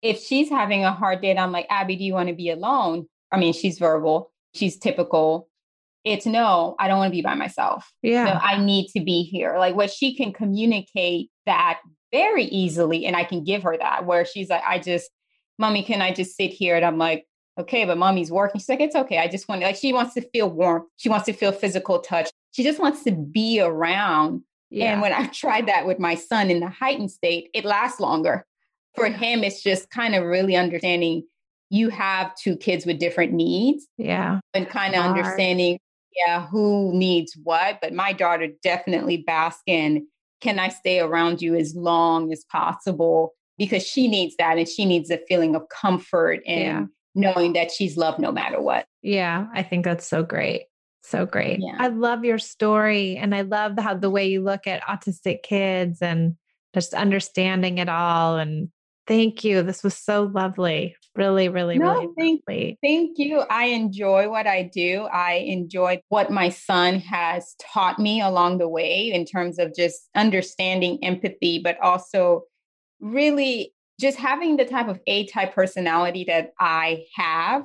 If 0.00 0.20
she's 0.20 0.48
having 0.48 0.84
a 0.84 0.92
hard 0.92 1.20
day, 1.22 1.30
and 1.30 1.38
I'm 1.38 1.52
like, 1.52 1.66
Abby, 1.70 1.96
do 1.96 2.04
you 2.04 2.14
want 2.14 2.28
to 2.28 2.34
be 2.34 2.50
alone? 2.50 3.06
I 3.30 3.38
mean, 3.38 3.52
she's 3.52 3.78
verbal, 3.78 4.30
she's 4.54 4.78
typical. 4.78 5.48
It's 6.04 6.26
no, 6.26 6.74
I 6.80 6.88
don't 6.88 6.98
want 6.98 7.12
to 7.12 7.16
be 7.16 7.22
by 7.22 7.34
myself. 7.34 7.88
Yeah. 8.02 8.24
No, 8.24 8.32
I 8.32 8.58
need 8.58 8.88
to 8.96 9.00
be 9.04 9.22
here. 9.22 9.56
Like 9.58 9.76
what 9.76 9.90
she 9.90 10.16
can 10.16 10.32
communicate 10.32 11.30
that 11.46 11.80
very 12.10 12.44
easily. 12.44 13.06
And 13.06 13.14
I 13.14 13.22
can 13.22 13.44
give 13.44 13.62
her 13.62 13.76
that 13.78 14.04
where 14.04 14.24
she's 14.24 14.50
like, 14.50 14.62
I 14.66 14.80
just, 14.80 15.08
mommy, 15.58 15.82
can 15.82 16.02
I 16.02 16.12
just 16.12 16.36
sit 16.36 16.50
here? 16.50 16.76
And 16.76 16.84
I'm 16.84 16.98
like, 16.98 17.26
okay, 17.58 17.84
but 17.84 17.98
mommy's 17.98 18.30
working. 18.30 18.60
She's 18.60 18.68
like, 18.68 18.80
it's 18.80 18.96
okay. 18.96 19.18
I 19.18 19.28
just 19.28 19.48
want 19.48 19.60
to, 19.60 19.66
like, 19.66 19.76
she 19.76 19.92
wants 19.92 20.14
to 20.14 20.22
feel 20.30 20.50
warmth. 20.50 20.86
She 20.96 21.08
wants 21.08 21.26
to 21.26 21.32
feel 21.32 21.52
physical 21.52 22.00
touch. 22.00 22.30
She 22.52 22.62
just 22.62 22.80
wants 22.80 23.04
to 23.04 23.12
be 23.12 23.60
around. 23.60 24.42
Yeah. 24.70 24.92
And 24.92 25.02
when 25.02 25.12
I 25.12 25.26
tried 25.32 25.66
that 25.68 25.86
with 25.86 25.98
my 25.98 26.14
son 26.14 26.50
in 26.50 26.60
the 26.60 26.68
heightened 26.68 27.10
state, 27.10 27.50
it 27.54 27.64
lasts 27.64 28.00
longer. 28.00 28.46
For 28.94 29.06
him, 29.06 29.42
it's 29.42 29.62
just 29.62 29.90
kind 29.90 30.14
of 30.14 30.24
really 30.24 30.54
understanding 30.56 31.24
you 31.70 31.88
have 31.88 32.34
two 32.36 32.56
kids 32.56 32.84
with 32.84 32.98
different 32.98 33.32
needs. 33.32 33.86
Yeah. 33.96 34.40
And 34.52 34.68
kind 34.68 34.94
of 34.94 35.02
understanding, 35.02 35.78
yeah, 36.14 36.46
who 36.46 36.92
needs 36.92 37.34
what. 37.42 37.78
But 37.80 37.94
my 37.94 38.12
daughter 38.12 38.48
definitely 38.62 39.18
bask 39.18 39.60
in 39.66 40.06
can 40.42 40.58
I 40.58 40.68
stay 40.68 40.98
around 40.98 41.40
you 41.40 41.54
as 41.54 41.74
long 41.74 42.32
as 42.32 42.44
possible? 42.50 43.32
Because 43.58 43.86
she 43.86 44.08
needs 44.08 44.34
that 44.38 44.58
and 44.58 44.68
she 44.68 44.84
needs 44.84 45.10
a 45.10 45.18
feeling 45.28 45.54
of 45.54 45.68
comfort 45.68 46.40
and 46.46 46.60
yeah. 46.60 46.84
knowing 47.14 47.52
that 47.54 47.70
she's 47.70 47.96
loved 47.96 48.18
no 48.18 48.32
matter 48.32 48.60
what. 48.60 48.86
Yeah, 49.02 49.46
I 49.54 49.62
think 49.62 49.84
that's 49.84 50.06
so 50.06 50.22
great. 50.22 50.66
So 51.04 51.26
great. 51.26 51.58
Yeah. 51.60 51.76
I 51.78 51.88
love 51.88 52.24
your 52.24 52.38
story 52.38 53.16
and 53.16 53.34
I 53.34 53.42
love 53.42 53.78
how 53.78 53.94
the 53.94 54.10
way 54.10 54.28
you 54.28 54.42
look 54.42 54.66
at 54.66 54.82
autistic 54.82 55.42
kids 55.42 56.00
and 56.00 56.36
just 56.74 56.94
understanding 56.94 57.78
it 57.78 57.88
all 57.88 58.36
and 58.36 58.68
thank 59.06 59.44
you. 59.44 59.62
This 59.62 59.82
was 59.82 59.96
so 59.96 60.24
lovely. 60.24 60.96
Really, 61.14 61.48
really, 61.48 61.76
no, 61.76 61.92
really 61.92 62.08
thank, 62.16 62.42
lovely. 62.48 62.78
Thank 62.82 63.18
you. 63.18 63.40
I 63.50 63.64
enjoy 63.66 64.30
what 64.30 64.46
I 64.46 64.62
do. 64.62 65.02
I 65.12 65.34
enjoy 65.34 66.00
what 66.08 66.30
my 66.30 66.48
son 66.48 67.00
has 67.00 67.54
taught 67.60 67.98
me 67.98 68.22
along 68.22 68.58
the 68.58 68.68
way 68.68 69.10
in 69.12 69.26
terms 69.26 69.58
of 69.58 69.74
just 69.74 70.08
understanding 70.14 70.98
empathy, 71.02 71.60
but 71.62 71.78
also 71.80 72.44
really 73.02 73.74
just 74.00 74.16
having 74.16 74.56
the 74.56 74.64
type 74.64 74.88
of 74.88 74.98
A 75.06 75.26
type 75.26 75.54
personality 75.54 76.24
that 76.24 76.54
I 76.58 77.04
have 77.14 77.64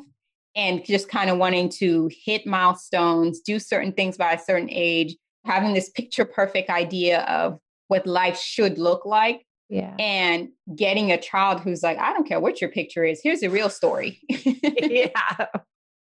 and 0.56 0.84
just 0.84 1.08
kind 1.08 1.30
of 1.30 1.38
wanting 1.38 1.70
to 1.70 2.10
hit 2.26 2.46
milestones, 2.46 3.40
do 3.40 3.60
certain 3.60 3.94
things 3.94 4.18
by 4.18 4.34
a 4.34 4.40
certain 4.40 4.70
age, 4.70 5.16
having 5.46 5.74
this 5.74 5.90
picture 5.90 6.26
perfect 6.26 6.70
idea 6.70 7.22
of 7.22 7.60
what 7.88 8.06
life 8.06 8.38
should 8.38 8.78
look 8.78 9.06
like. 9.06 9.46
Yeah. 9.70 9.96
And 10.00 10.50
getting 10.76 11.12
a 11.12 11.22
child 11.22 11.62
who's 11.62 11.84
like, 11.84 11.98
I 11.98 12.12
don't 12.14 12.28
care 12.28 12.40
what 12.40 12.60
your 12.60 12.72
picture 12.72 13.06
is, 13.06 13.22
here's 13.24 13.42
the 13.42 13.50
real 13.50 13.70
story. 13.70 14.20
yeah. 14.30 15.10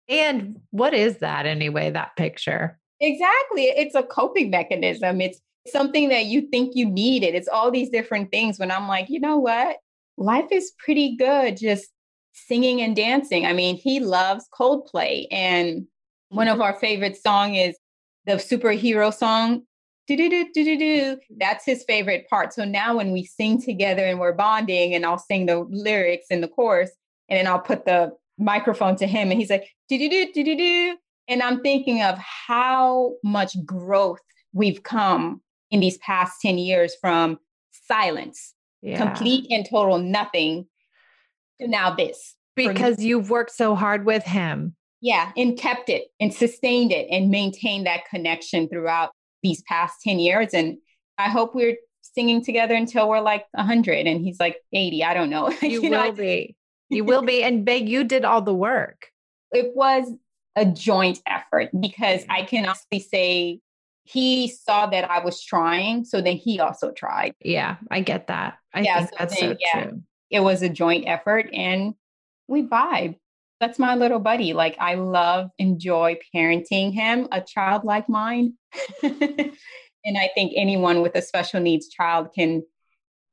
And 0.08 0.60
what 0.70 0.94
is 0.94 1.18
that 1.18 1.46
anyway, 1.46 1.90
that 1.90 2.14
picture? 2.14 2.78
Exactly. 3.00 3.64
It's 3.64 3.96
a 3.96 4.04
coping 4.04 4.50
mechanism. 4.50 5.20
It's 5.20 5.40
something 5.72 6.08
that 6.08 6.26
you 6.26 6.48
think 6.50 6.74
you 6.74 6.86
needed. 6.86 7.34
It's 7.34 7.48
all 7.48 7.70
these 7.70 7.90
different 7.90 8.30
things 8.30 8.58
when 8.58 8.70
I'm 8.70 8.88
like, 8.88 9.08
you 9.08 9.20
know 9.20 9.36
what? 9.36 9.76
Life 10.16 10.50
is 10.50 10.72
pretty 10.78 11.16
good 11.16 11.56
just 11.56 11.88
singing 12.32 12.80
and 12.80 12.94
dancing. 12.94 13.46
I 13.46 13.52
mean, 13.52 13.76
he 13.76 14.00
loves 14.00 14.46
Coldplay 14.58 15.26
and 15.30 15.86
one 16.28 16.48
of 16.48 16.54
mm-hmm. 16.54 16.62
our 16.62 16.74
favorite 16.74 17.16
song 17.16 17.54
is 17.54 17.76
the 18.26 18.32
superhero 18.34 19.14
song 19.14 19.62
do 20.06 20.16
do 20.16 20.28
do 20.28 20.48
do 20.54 20.64
do 20.64 20.78
do. 20.78 21.18
That's 21.36 21.64
his 21.64 21.84
favorite 21.84 22.28
part. 22.28 22.52
So 22.52 22.64
now 22.64 22.96
when 22.96 23.12
we 23.12 23.24
sing 23.24 23.60
together 23.60 24.04
and 24.04 24.20
we're 24.20 24.32
bonding, 24.32 24.94
and 24.94 25.04
I'll 25.04 25.18
sing 25.18 25.46
the 25.46 25.66
lyrics 25.68 26.26
in 26.30 26.40
the 26.40 26.48
chorus, 26.48 26.90
and 27.28 27.38
then 27.38 27.46
I'll 27.46 27.60
put 27.60 27.84
the 27.84 28.12
microphone 28.38 28.96
to 28.96 29.06
him, 29.06 29.30
and 29.30 29.40
he's 29.40 29.50
like 29.50 29.68
do 29.88 29.98
do 29.98 30.08
do 30.08 30.32
do 30.32 30.44
do 30.44 30.56
do. 30.56 30.96
And 31.28 31.42
I'm 31.42 31.60
thinking 31.60 32.02
of 32.02 32.18
how 32.18 33.14
much 33.24 33.56
growth 33.64 34.20
we've 34.52 34.82
come 34.82 35.40
in 35.70 35.80
these 35.80 35.98
past 35.98 36.40
10 36.42 36.58
years 36.58 36.94
from 37.00 37.38
silence, 37.86 38.54
yeah. 38.82 38.96
complete 38.96 39.46
and 39.50 39.66
total 39.68 39.98
nothing 39.98 40.66
to 41.60 41.68
now 41.68 41.94
this. 41.94 42.34
Because 42.54 43.02
you've 43.02 43.28
worked 43.28 43.52
so 43.52 43.74
hard 43.74 44.06
with 44.06 44.24
him. 44.24 44.74
Yeah, 45.02 45.30
and 45.36 45.58
kept 45.58 45.90
it 45.90 46.04
and 46.18 46.32
sustained 46.32 46.90
it 46.90 47.06
and 47.10 47.30
maintained 47.30 47.86
that 47.86 48.06
connection 48.08 48.68
throughout 48.68 49.10
these 49.42 49.62
past 49.68 49.96
10 50.02 50.18
years. 50.18 50.54
And 50.54 50.78
I 51.18 51.28
hope 51.28 51.54
we're 51.54 51.76
singing 52.00 52.42
together 52.42 52.74
until 52.74 53.08
we're 53.08 53.20
like 53.20 53.44
100 53.52 54.06
and 54.06 54.20
he's 54.22 54.40
like 54.40 54.56
80. 54.72 55.04
I 55.04 55.14
don't 55.14 55.30
know. 55.30 55.52
You, 55.62 55.82
you 55.82 55.82
will 55.82 55.90
know, 55.90 56.12
be. 56.12 56.56
You 56.88 57.04
will 57.10 57.22
be. 57.22 57.42
And 57.42 57.64
Beg, 57.64 57.88
you 57.88 58.04
did 58.04 58.24
all 58.24 58.40
the 58.40 58.54
work. 58.54 59.08
It 59.52 59.72
was 59.74 60.10
a 60.56 60.64
joint 60.64 61.20
effort 61.26 61.68
because 61.78 62.24
I 62.30 62.42
can 62.42 62.64
honestly 62.64 63.00
say 63.00 63.60
he 64.06 64.48
saw 64.48 64.86
that 64.86 65.10
I 65.10 65.24
was 65.24 65.42
trying, 65.42 66.04
so 66.04 66.20
then 66.20 66.36
he 66.36 66.60
also 66.60 66.92
tried. 66.92 67.34
Yeah, 67.40 67.76
I 67.90 68.00
get 68.00 68.28
that. 68.28 68.58
I 68.72 68.82
yeah, 68.82 68.98
think 68.98 69.10
so 69.10 69.16
that's 69.18 69.40
then, 69.40 69.50
so 69.50 69.56
yeah, 69.60 69.82
true. 69.84 70.02
It 70.30 70.40
was 70.40 70.62
a 70.62 70.68
joint 70.68 71.04
effort 71.08 71.48
and 71.52 71.94
we 72.46 72.62
vibe. 72.62 73.16
That's 73.60 73.78
my 73.78 73.96
little 73.96 74.20
buddy. 74.20 74.52
Like 74.52 74.76
I 74.78 74.94
love, 74.94 75.50
enjoy 75.58 76.18
parenting 76.34 76.92
him, 76.92 77.26
a 77.32 77.40
child 77.40 77.84
like 77.84 78.08
mine. 78.08 78.54
and 79.02 79.52
I 80.06 80.30
think 80.34 80.52
anyone 80.54 81.02
with 81.02 81.16
a 81.16 81.22
special 81.22 81.60
needs 81.60 81.88
child 81.88 82.28
can 82.32 82.62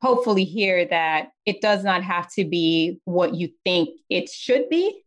hopefully 0.02 0.44
hear 0.44 0.86
that 0.86 1.30
it 1.46 1.62
does 1.62 1.84
not 1.84 2.04
have 2.04 2.32
to 2.34 2.46
be 2.46 3.00
what 3.06 3.36
you 3.36 3.50
think 3.64 3.90
it 4.10 4.30
should 4.30 4.70
be. 4.70 5.04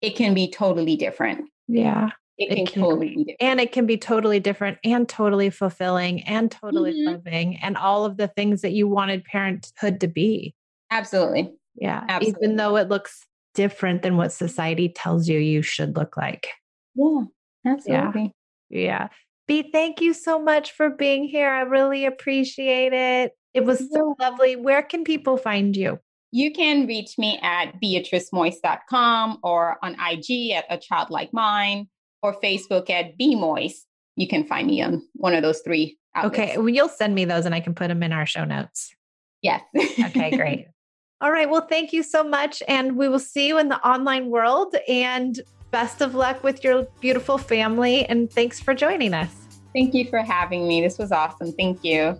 It 0.00 0.14
can 0.14 0.34
be 0.34 0.50
totally 0.50 0.96
different. 0.96 1.50
Yeah. 1.66 2.10
It, 2.40 2.58
it 2.58 2.72
can, 2.72 2.82
totally 2.82 3.08
be 3.08 3.16
different. 3.16 3.36
And 3.40 3.60
it 3.60 3.70
can 3.72 3.84
be 3.84 3.98
totally 3.98 4.40
different 4.40 4.78
and 4.82 5.06
totally 5.06 5.50
fulfilling 5.50 6.22
and 6.22 6.50
totally 6.50 6.94
mm-hmm. 6.94 7.12
loving 7.12 7.58
and 7.58 7.76
all 7.76 8.06
of 8.06 8.16
the 8.16 8.28
things 8.28 8.62
that 8.62 8.72
you 8.72 8.88
wanted 8.88 9.24
parenthood 9.24 10.00
to 10.00 10.08
be. 10.08 10.54
Absolutely. 10.90 11.52
Yeah. 11.76 12.02
Absolutely. 12.08 12.42
Even 12.42 12.56
though 12.56 12.76
it 12.76 12.88
looks 12.88 13.26
different 13.54 14.00
than 14.00 14.16
what 14.16 14.32
society 14.32 14.88
tells 14.88 15.28
you 15.28 15.38
you 15.38 15.60
should 15.60 15.96
look 15.96 16.16
like. 16.16 16.48
Yeah. 16.94 17.24
Absolutely. 17.66 18.32
Yeah. 18.70 18.80
yeah. 18.80 19.08
Bea, 19.46 19.70
thank 19.70 20.00
you 20.00 20.14
so 20.14 20.40
much 20.40 20.72
for 20.72 20.88
being 20.88 21.24
here. 21.24 21.50
I 21.50 21.62
really 21.62 22.06
appreciate 22.06 22.94
it. 22.94 23.32
It 23.52 23.66
was 23.66 23.80
so 23.92 24.14
lovely. 24.18 24.56
Where 24.56 24.82
can 24.82 25.04
people 25.04 25.36
find 25.36 25.76
you? 25.76 25.98
You 26.32 26.52
can 26.52 26.86
reach 26.86 27.18
me 27.18 27.38
at 27.42 27.80
beatricemoise.com 27.82 29.40
or 29.42 29.76
on 29.82 29.96
IG 30.00 30.52
at 30.52 30.64
A 30.70 30.78
Child 30.78 31.10
Like 31.10 31.34
Mine 31.34 31.88
or 32.22 32.38
Facebook 32.40 32.90
at 32.90 33.16
Bea 33.16 33.34
Moise. 33.34 33.86
You 34.16 34.28
can 34.28 34.44
find 34.44 34.66
me 34.66 34.82
on 34.82 35.02
one 35.14 35.34
of 35.34 35.42
those 35.42 35.60
three. 35.60 35.98
Outlets. 36.14 36.38
Okay. 36.38 36.58
Well, 36.58 36.68
you'll 36.68 36.88
send 36.88 37.14
me 37.14 37.24
those 37.24 37.46
and 37.46 37.54
I 37.54 37.60
can 37.60 37.74
put 37.74 37.88
them 37.88 38.02
in 38.02 38.12
our 38.12 38.26
show 38.26 38.44
notes. 38.44 38.94
Yes. 39.42 39.62
okay, 39.76 40.30
great. 40.36 40.66
All 41.20 41.30
right. 41.30 41.48
Well, 41.48 41.66
thank 41.66 41.92
you 41.92 42.02
so 42.02 42.24
much. 42.24 42.62
And 42.66 42.96
we 42.96 43.08
will 43.08 43.18
see 43.18 43.46
you 43.46 43.58
in 43.58 43.68
the 43.68 43.78
online 43.86 44.30
world. 44.30 44.74
And 44.88 45.40
best 45.70 46.00
of 46.00 46.14
luck 46.14 46.42
with 46.42 46.64
your 46.64 46.86
beautiful 47.00 47.38
family. 47.38 48.04
And 48.06 48.30
thanks 48.30 48.60
for 48.60 48.74
joining 48.74 49.14
us. 49.14 49.34
Thank 49.72 49.94
you 49.94 50.08
for 50.08 50.18
having 50.18 50.66
me. 50.66 50.80
This 50.80 50.98
was 50.98 51.12
awesome. 51.12 51.52
Thank 51.52 51.84
you. 51.84 52.18